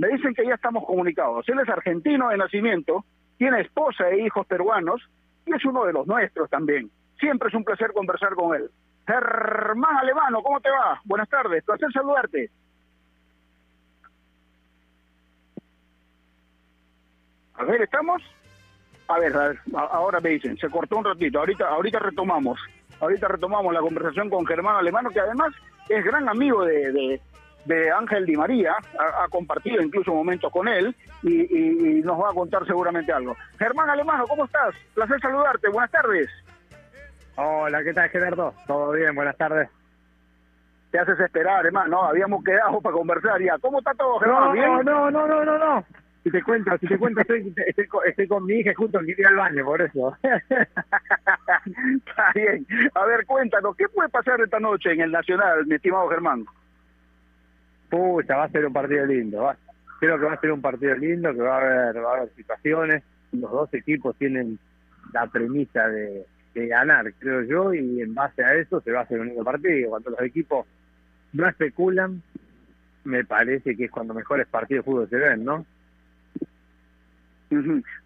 [0.00, 1.46] Me dicen que ya estamos comunicados.
[1.50, 3.04] Él es argentino de nacimiento,
[3.36, 5.06] tiene esposa e hijos peruanos,
[5.44, 6.90] y es uno de los nuestros también.
[7.18, 8.70] Siempre es un placer conversar con él.
[9.06, 10.98] Germán Alemano, ¿cómo te va?
[11.04, 12.48] Buenas tardes, placer saludarte.
[17.56, 18.22] A ver, ¿estamos?
[19.06, 19.34] A ver,
[19.74, 22.58] ahora me dicen, se cortó un ratito, ahorita, ahorita retomamos,
[23.00, 25.52] ahorita retomamos la conversación con Germán Alemano, que además
[25.90, 27.20] es gran amigo de,
[27.64, 32.20] de Ángel Di María, ha, ha, compartido incluso momentos con él y, y, y, nos
[32.20, 33.36] va a contar seguramente algo.
[33.58, 34.74] Germán Alemano, ¿cómo estás?
[34.94, 36.28] Placer saludarte, buenas tardes.
[37.36, 38.54] Hola, ¿qué tal Gerardo?
[38.66, 39.14] ¿Todo bien?
[39.14, 39.68] Buenas tardes.
[40.90, 43.56] Te haces esperar, hermano, habíamos quedado para conversar ya.
[43.58, 44.44] ¿Cómo está todo, Germán?
[44.44, 44.84] No, ¿Bien?
[44.84, 45.84] no, no, no, no, no.
[46.22, 49.12] Si te cuento, si te cuento, estoy, estoy, con, estoy con mi hija junto que
[49.12, 50.14] ir al baño, por eso.
[50.22, 52.66] está bien.
[52.94, 56.44] A ver, cuéntanos, ¿qué puede pasar esta noche en el Nacional, mi estimado Germán?
[57.90, 59.42] Pucha, va a ser un partido lindo.
[59.42, 59.56] Va.
[59.98, 62.34] Creo que va a ser un partido lindo, que va a haber, va a haber
[62.34, 63.02] situaciones.
[63.32, 64.58] Los dos equipos tienen
[65.12, 69.20] la premisa de, ganar, creo yo, y en base a eso se va a hacer
[69.20, 69.90] un lindo partido.
[69.90, 70.66] Cuando los equipos
[71.32, 72.22] no especulan,
[73.04, 75.66] me parece que es cuando mejores partidos de fútbol se ven, ¿no?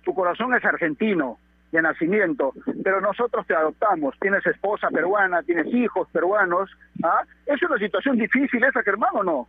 [0.05, 1.39] Tu corazón es argentino
[1.71, 4.15] de nacimiento, pero nosotros te adoptamos.
[4.21, 6.71] Tienes esposa peruana, tienes hijos peruanos.
[7.03, 7.23] ¿ah?
[7.47, 9.49] ¿Es una situación difícil esa, Germán, o no?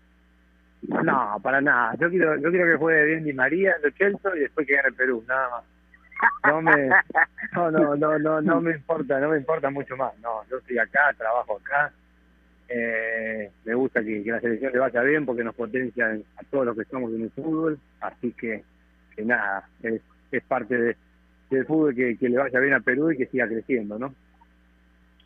[0.87, 1.95] No, para nada.
[1.99, 4.91] Yo quiero, yo quiero que juegue bien Di María, Lo Chelsea y después que gane
[4.91, 5.63] Perú, nada más.
[6.47, 6.89] No me,
[7.53, 10.17] no, no, no, no, no me importa, no me importa mucho más.
[10.19, 11.91] No, yo estoy acá, trabajo acá.
[12.67, 16.07] Eh, me gusta que, la selección le vaya bien porque nos potencia
[16.37, 17.79] a todos los que estamos en el fútbol.
[18.01, 18.63] Así que,
[19.23, 20.97] nada, es, es parte de,
[21.49, 24.13] del fútbol que, que le vaya bien a Perú y que siga creciendo, ¿no?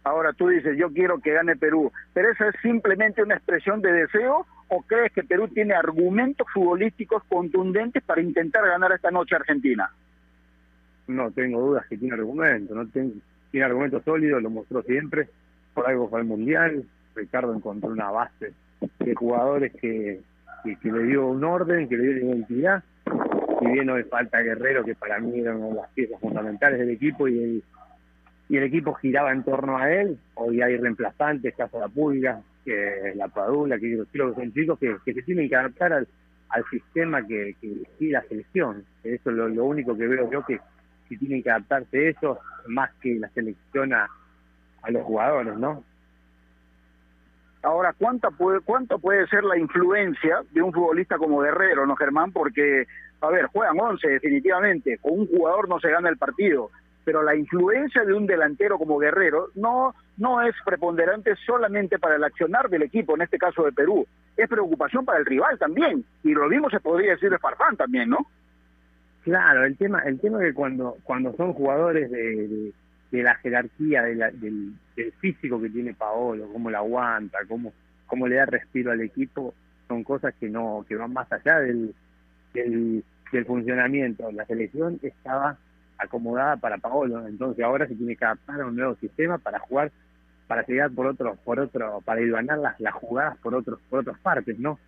[0.04, 3.92] Ahora tú dices, yo quiero que gane Perú, pero esa es simplemente una expresión de
[3.92, 9.90] deseo o crees que Perú tiene argumentos futbolísticos contundentes para intentar ganar esta noche Argentina?
[11.08, 13.14] No tengo dudas que tiene argumentos, no tiene,
[13.52, 15.28] tiene argumentos sólidos, lo mostró siempre,
[15.74, 16.84] por algo fue al Mundial,
[17.16, 18.54] Ricardo encontró una base
[19.00, 20.22] de jugadores que,
[20.64, 22.84] que, que le dio un orden, que le dio una identidad,
[23.62, 26.92] y bien hoy falta Guerrero, que para mí era una de las piezas fundamentales del
[26.92, 27.64] equipo, y
[28.50, 33.28] el, equipo giraba en torno a él, hoy hay reemplazantes, caso la Pulga, que la
[33.28, 36.08] Padula, que creo que son chicos que, que se tienen que adaptar al,
[36.50, 40.60] al sistema que, que la selección, eso es lo, lo único que veo yo que
[41.08, 44.08] si tienen que adaptarse eso más que la selección a,
[44.84, 45.84] a los jugadores, ¿no?
[47.62, 52.32] Ahora, ¿cuánta puede, ¿cuánto puede ser la influencia de un futbolista como Guerrero, no Germán?
[52.32, 52.86] Porque,
[53.20, 56.72] a ver, juegan 11 definitivamente, con un jugador no se gana el partido,
[57.10, 62.24] pero la influencia de un delantero como Guerrero no, no es preponderante solamente para el
[62.24, 64.06] accionar del equipo, en este caso de Perú,
[64.38, 68.10] es preocupación para el rival también, y lo mismo se podría decir de Farfán también,
[68.12, 68.28] ¿no?
[69.24, 72.72] Claro, el tema, el tema es que cuando, cuando son jugadores de,
[73.10, 74.74] de, la jerarquía de la- del,
[75.20, 77.74] físico que tiene Paolo, cómo la aguanta, cómo,
[78.06, 79.56] cómo le da respiro al equipo,
[79.88, 81.96] son cosas que no que van más allá del,
[82.54, 84.32] del funcionamiento.
[84.32, 85.58] La selección estaba
[86.00, 89.92] acomodada para Paolo, entonces ahora se tiene que adaptar a un nuevo sistema para jugar,
[90.48, 94.20] para llegar por otro, por otro, para hilvanar las, las jugadas por otros, por otras
[94.20, 94.80] partes, ¿no?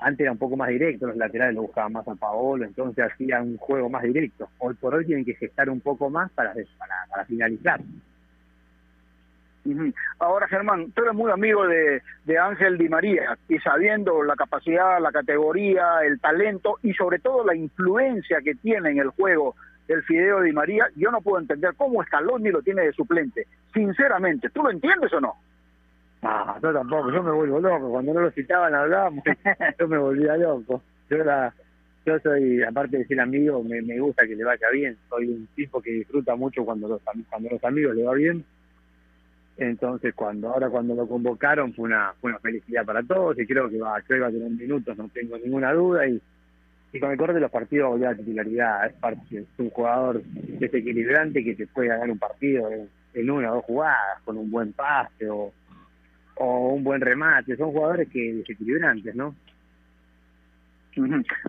[0.00, 3.42] Antes era un poco más directo, los laterales lo buscaban más a Paolo, entonces hacía
[3.42, 4.48] un juego más directo.
[4.58, 7.80] Hoy por hoy tienen que gestar un poco más para, para, para finalizar.
[10.18, 15.12] Ahora, Germán, tú eres muy amigo de Ángel Di María y sabiendo la capacidad, la
[15.12, 19.56] categoría, el talento y sobre todo la influencia que tiene en el juego
[19.88, 23.46] el Fideo Di María, yo no puedo entender cómo Scaloni lo tiene de suplente.
[23.72, 25.34] Sinceramente, ¿tú lo entiendes o no?
[26.22, 27.90] Ah, yo tampoco, yo me vuelvo loco.
[27.90, 29.24] Cuando no lo citaban hablábamos,
[29.78, 30.82] yo me volvía loco.
[31.08, 31.52] Yo la,
[32.04, 34.96] yo soy, aparte de ser amigo, me, me gusta que le vaya bien.
[35.08, 38.44] Soy un tipo que disfruta mucho cuando los, cuando los amigos le va bien.
[39.56, 43.68] Entonces, cuando ahora cuando lo convocaron fue una, fue una felicidad para todos y creo
[43.68, 46.06] que va, creo que va a tener minutos, no tengo ninguna duda.
[46.06, 46.20] Y,
[46.92, 48.86] y con el corte de los partidos a la titularidad.
[48.86, 52.70] Es, es un jugador desequilibrante que te puede ganar un partido
[53.14, 55.52] en, una o dos jugadas con un buen pase o
[56.40, 57.56] o un buen remate.
[57.56, 59.34] Son jugadores que desequilibrantes, ¿no?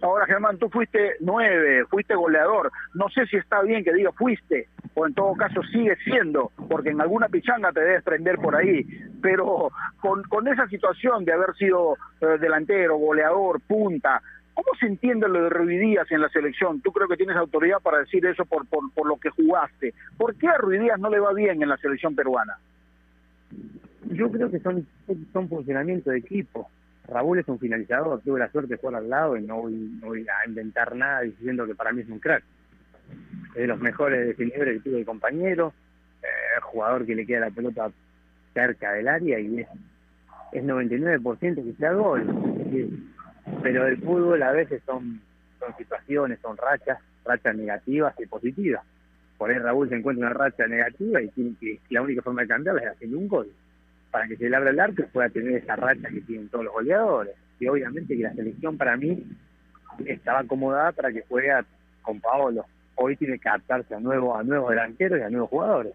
[0.02, 2.72] Ahora, Germán, tú fuiste nueve, fuiste goleador.
[2.94, 6.90] No sé si está bien que diga fuiste, o en todo caso sigue siendo, porque
[6.90, 8.86] en alguna pichanga te debes prender por ahí.
[9.22, 9.72] Pero
[10.02, 14.22] con, con esa situación de haber sido eh, delantero, goleador, punta,
[14.60, 16.82] ¿cómo se entiende lo de Ruiz Díaz en la selección?
[16.82, 19.93] Tú creo que tienes autoridad para decir eso por, por, por lo que jugaste.
[20.18, 22.57] ¿Por qué a Ruiz Díaz no le va bien en la selección peruana?
[24.12, 24.86] Yo creo que son,
[25.32, 26.70] son funcionamiento de equipo.
[27.07, 30.07] Raúl es un finalizador, tuve la suerte de jugar al lado y no voy, no
[30.07, 32.43] voy a inventar nada diciendo que para mí es un crack.
[33.49, 35.74] Es de los mejores definidores que tuve el compañero,
[36.22, 37.89] eh, jugador que le queda la pelota
[38.53, 39.68] cerca del área y es,
[40.51, 42.26] es 99% que sea gol.
[43.62, 45.22] Pero el fútbol a veces son,
[45.60, 48.84] son situaciones, son rachas, rachas negativas y positivas.
[49.38, 52.47] Por ahí Raúl se encuentra una racha negativa y tiene que, la única forma de
[52.47, 53.50] cambiarla es haciendo un gol
[54.12, 56.66] para que se le abra el arco y pueda tener esa racha que tienen todos
[56.66, 57.36] los goleadores.
[57.60, 59.24] Y obviamente que la selección para mí
[60.06, 61.54] estaba acomodada para que juegue
[62.02, 62.66] con Paolo.
[62.95, 65.93] Hoy tiene que adaptarse a nuevos, a nuevos delanteros y a nuevos jugadores.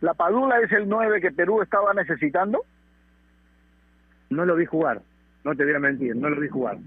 [0.00, 2.64] ¿La Padula es el 9 que Perú estaba necesitando?
[4.30, 5.00] No lo vi jugar,
[5.44, 6.78] no te voy a mentir, no lo vi jugar.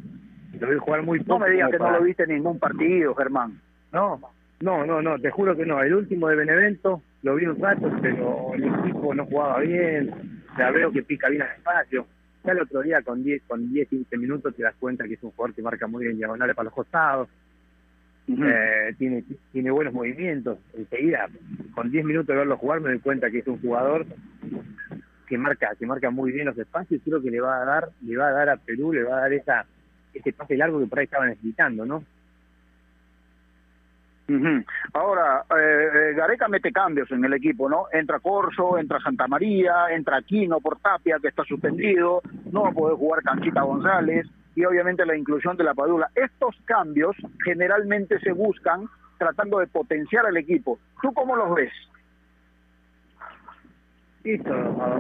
[0.60, 1.40] Lo vi jugar muy poco.
[1.40, 3.60] No me digas que no lo viste en ningún partido, Germán.
[3.92, 4.20] No,
[4.62, 5.82] no, no, no, te juro que no.
[5.82, 10.12] El último de Benevento lo vi un rato, pero el equipo no jugaba bien.
[10.58, 12.08] Ya veo que pica bien al espacio.
[12.44, 15.24] Ya el otro día con 10, con 10, 15 minutos te das cuenta que es
[15.24, 17.28] un jugador que marca muy bien diagonales para los costados.
[18.28, 20.60] Eh, tiene tiene buenos movimientos.
[20.74, 21.28] Enseguida,
[21.74, 24.06] con 10 minutos de verlo jugar, me doy cuenta que es un jugador
[25.26, 27.02] que marca que marca muy bien los espacios.
[27.04, 29.22] Creo que le va a dar le va a dar a Perú, le va a
[29.22, 29.66] dar esa
[30.14, 32.04] ese pase largo que por ahí estaba necesitando, ¿no?
[34.94, 37.86] Ahora, eh, eh, Gareca mete cambios en el equipo, ¿no?
[37.92, 42.22] Entra Corso, entra Santa María, entra Aquino por Tapia, que está suspendido,
[42.52, 46.10] no va a poder jugar Canchita González, y obviamente la inclusión de la Padula.
[46.16, 50.80] Estos cambios generalmente se buscan tratando de potenciar al equipo.
[51.02, 51.72] ¿Tú cómo los ves?
[54.26, 54.54] Eso,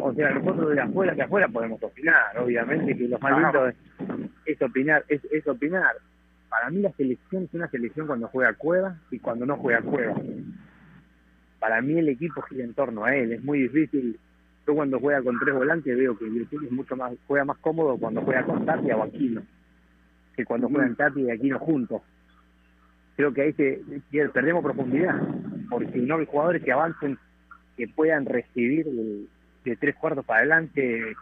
[0.04, 3.42] o sea, nosotros de afuera, de afuera podemos opinar, obviamente que lo más Ajá.
[3.42, 3.76] lindo es,
[4.46, 5.96] es opinar, es, es opinar.
[6.50, 10.14] Para mí la selección es una selección cuando juega Cueva y cuando no juega Cueva.
[11.60, 14.20] Para mí el equipo gira en torno a él, es muy difícil.
[14.68, 17.98] Yo cuando juega con tres volantes veo que Virtul es mucho más, juega más cómodo
[17.98, 19.42] cuando juega con Tapia o Aquino,
[20.36, 22.02] que cuando juegan Tapia y Aquino juntos.
[23.16, 23.82] Creo que ahí se-
[24.34, 25.16] perdemos profundidad,
[25.70, 27.18] porque no hay jugadores que avancen
[27.76, 31.16] que puedan recibir de, tres cuartos para adelante,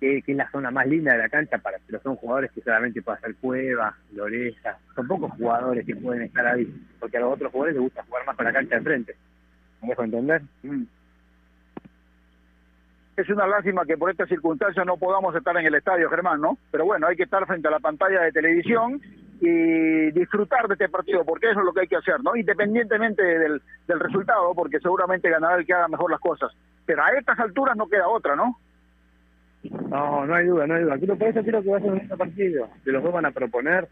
[0.00, 3.02] que, es la zona más linda de la cancha, para pero son jugadores que solamente
[3.02, 6.66] pueden hacer Cueva, Loreja, son pocos jugadores que pueden estar ahí,
[6.98, 9.16] porque a los otros jugadores les gusta jugar más con la cancha de frente.
[9.82, 10.42] ¿Me dejo entender?
[13.16, 16.56] Es una lástima que por estas circunstancias no podamos estar en el estadio, Germán, ¿no?
[16.70, 19.00] Pero bueno, hay que estar frente a la pantalla de televisión
[19.44, 22.36] y disfrutar de este partido, porque eso es lo que hay que hacer, ¿no?
[22.36, 26.52] Independientemente del, del resultado, porque seguramente ganará el que haga mejor las cosas.
[26.86, 28.56] Pero a estas alturas no queda otra, ¿no?
[29.90, 31.16] No, no hay duda, no hay duda.
[31.16, 32.68] Por eso creo que va a ser un lindo partido.
[32.84, 33.88] Que los dos van a proponer,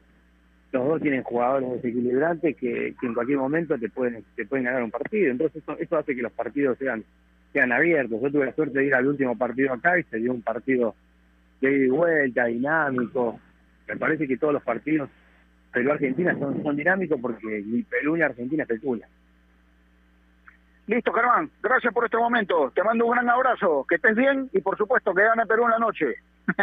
[0.70, 4.84] los dos tienen jugadores desequilibrantes que, que en cualquier momento te pueden te pueden ganar
[4.84, 5.32] un partido.
[5.32, 7.02] Entonces eso, eso hace que los partidos sean
[7.52, 8.20] sean abiertos.
[8.22, 10.94] Yo tuve la suerte de ir al último partido acá y se dio un partido
[11.60, 13.40] de ida y vuelta, dinámico.
[13.88, 15.10] Me parece que todos los partidos
[15.72, 19.08] Perú-Argentina son, son dinámicos porque ni Perú ni Argentina especulan.
[20.86, 21.48] Listo, Germán.
[21.62, 22.72] Gracias por este momento.
[22.74, 23.86] Te mando un gran abrazo.
[23.88, 26.16] Que estés bien y por supuesto que gane Perú en la noche.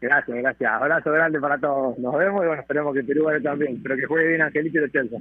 [0.00, 0.72] Gracias, gracias.
[0.72, 1.98] Abrazo grande para todos.
[1.98, 3.82] Nos vemos y bueno, esperemos que Perú gane también.
[3.82, 5.18] Pero que juegue bien Angelito y de Chelsea.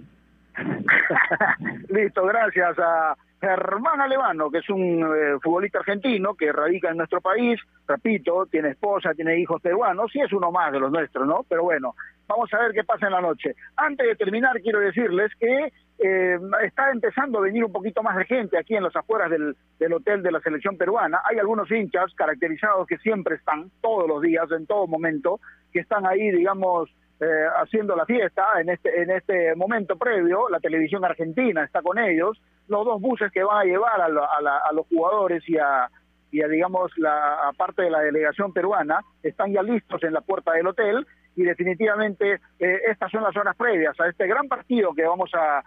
[1.89, 7.19] Listo, gracias a Germán Alevano, que es un eh, futbolista argentino que radica en nuestro
[7.19, 7.59] país.
[7.87, 11.45] Repito, tiene esposa, tiene hijos peruanos y es uno más de los nuestros, ¿no?
[11.49, 11.93] Pero bueno,
[12.29, 13.55] vamos a ver qué pasa en la noche.
[13.75, 18.25] Antes de terminar, quiero decirles que eh, está empezando a venir un poquito más de
[18.25, 21.21] gente aquí en las afueras del, hotel de la selección peruana.
[21.29, 25.39] Hay algunos hinchas caracterizados que siempre están, todos los días, en todo momento,
[25.73, 30.47] que están ahí, digamos, eh, haciendo la fiesta en este en este momento previo.
[30.49, 32.39] La televisión argentina está con ellos.
[32.67, 35.89] Los dos buses que van a llevar a, a, los jugadores y a,
[36.31, 40.53] y a digamos la parte de la delegación peruana están ya listos en la puerta
[40.53, 41.05] del hotel
[41.35, 45.63] y definitivamente eh, estas son las horas previas a este gran partido que vamos a,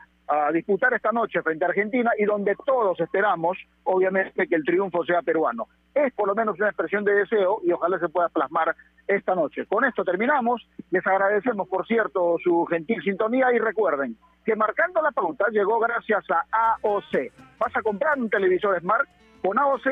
[0.55, 5.21] disputar esta noche frente a Argentina y donde todos esperamos, obviamente, que el triunfo sea
[5.21, 5.67] peruano.
[5.95, 8.75] Es por lo menos una expresión de deseo y ojalá se pueda plasmar
[9.07, 9.67] esta noche.
[9.67, 10.67] Con esto terminamos.
[10.91, 16.25] Les agradecemos, por cierto, su gentil sintonía y recuerden que marcando la pauta llegó gracias
[16.31, 17.31] a AOC.
[17.59, 19.07] Vas a comprar un televisor Smart
[19.43, 19.87] con AOC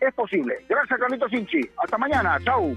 [0.00, 0.64] es posible.
[0.68, 1.60] Gracias, Carlitos Sinchi.
[1.82, 2.38] Hasta mañana.
[2.44, 2.76] Chau.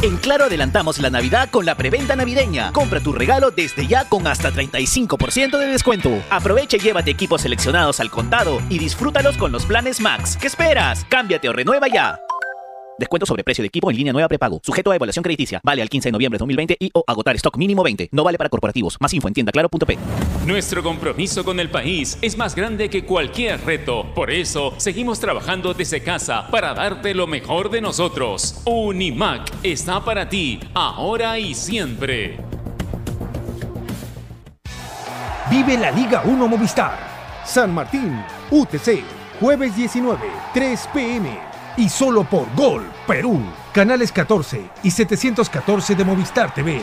[0.00, 2.72] En Claro adelantamos la Navidad con la preventa navideña.
[2.72, 6.22] Compra tu regalo desde ya con hasta 35% de descuento.
[6.30, 10.36] Aprovecha y llévate equipos seleccionados al contado y disfrútalos con los planes Max.
[10.40, 11.04] ¿Qué esperas?
[11.08, 12.20] Cámbiate o renueva ya.
[12.98, 14.60] Descuento sobre precio de equipo en línea nueva prepago.
[14.60, 15.60] Sujeto a evaluación crediticia.
[15.62, 18.08] Vale al 15 de noviembre de 2020 y o agotar stock mínimo 20.
[18.10, 18.96] No vale para corporativos.
[18.98, 19.98] Más info en tiendaclaro.p.
[20.44, 24.12] Nuestro compromiso con el país es más grande que cualquier reto.
[24.16, 28.62] Por eso, seguimos trabajando desde casa para darte lo mejor de nosotros.
[28.64, 32.36] Unimac está para ti, ahora y siempre.
[35.48, 36.98] Vive la Liga 1 Movistar.
[37.44, 38.20] San Martín,
[38.50, 39.04] UTC.
[39.40, 40.18] Jueves 19,
[40.52, 41.47] 3 pm
[41.78, 43.40] y solo por Gol Perú.
[43.72, 46.82] Canales 14 y 714 de Movistar TV.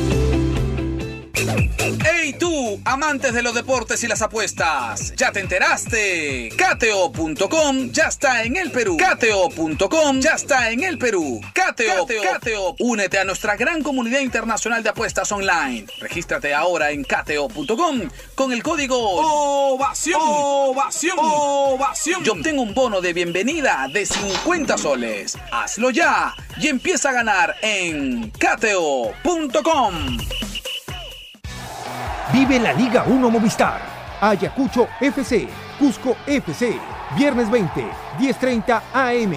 [2.03, 5.13] ¡Hey tú, amantes de los deportes y las apuestas!
[5.15, 6.49] ¿Ya te enteraste?
[6.55, 8.97] Cateo.com ya está en el Perú.
[8.97, 11.41] Cateo.com ya está en el Perú.
[11.53, 15.87] Cateo, Cateo, Únete a nuestra gran comunidad internacional de apuestas online.
[15.99, 18.01] Regístrate ahora en cateo.com
[18.35, 20.21] con el código OVACION.
[20.23, 21.17] OVACION.
[21.19, 22.23] OVACION.
[22.25, 25.37] Y obtén un bono de bienvenida de 50 soles.
[25.51, 30.17] Hazlo ya y empieza a ganar en cateo.com.
[32.33, 33.81] Vive la Liga 1 Movistar.
[34.21, 35.47] Ayacucho FC,
[35.77, 36.77] Cusco FC.
[37.17, 37.83] Viernes 20,
[38.19, 39.33] 10.30 AM.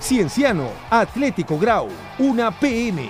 [0.00, 1.88] Cienciano, Atlético Grau,
[2.18, 3.08] 1 PM.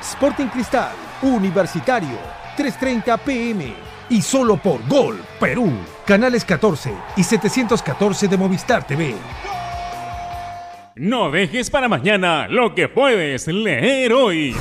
[0.00, 0.92] Sporting Cristal,
[1.22, 2.18] Universitario,
[2.56, 3.74] 3.30 PM.
[4.10, 5.72] Y solo por Gol, Perú.
[6.04, 9.14] Canales 14 y 714 de Movistar TV.
[10.96, 14.54] No dejes para mañana lo que puedes leer hoy.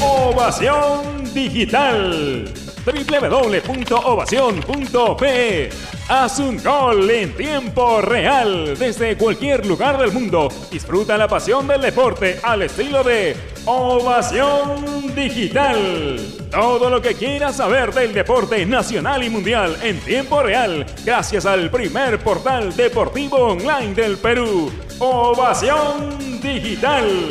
[0.00, 2.44] Ovación Digital
[2.84, 5.70] www.ovación.pe
[6.08, 10.48] Haz un gol en tiempo real desde cualquier lugar del mundo.
[10.68, 16.18] Disfruta la pasión del deporte al estilo de Ovación Digital.
[16.50, 21.70] Todo lo que quieras saber del deporte nacional y mundial en tiempo real gracias al
[21.70, 24.72] primer portal deportivo online del Perú.
[24.98, 27.28] Ovación Digital.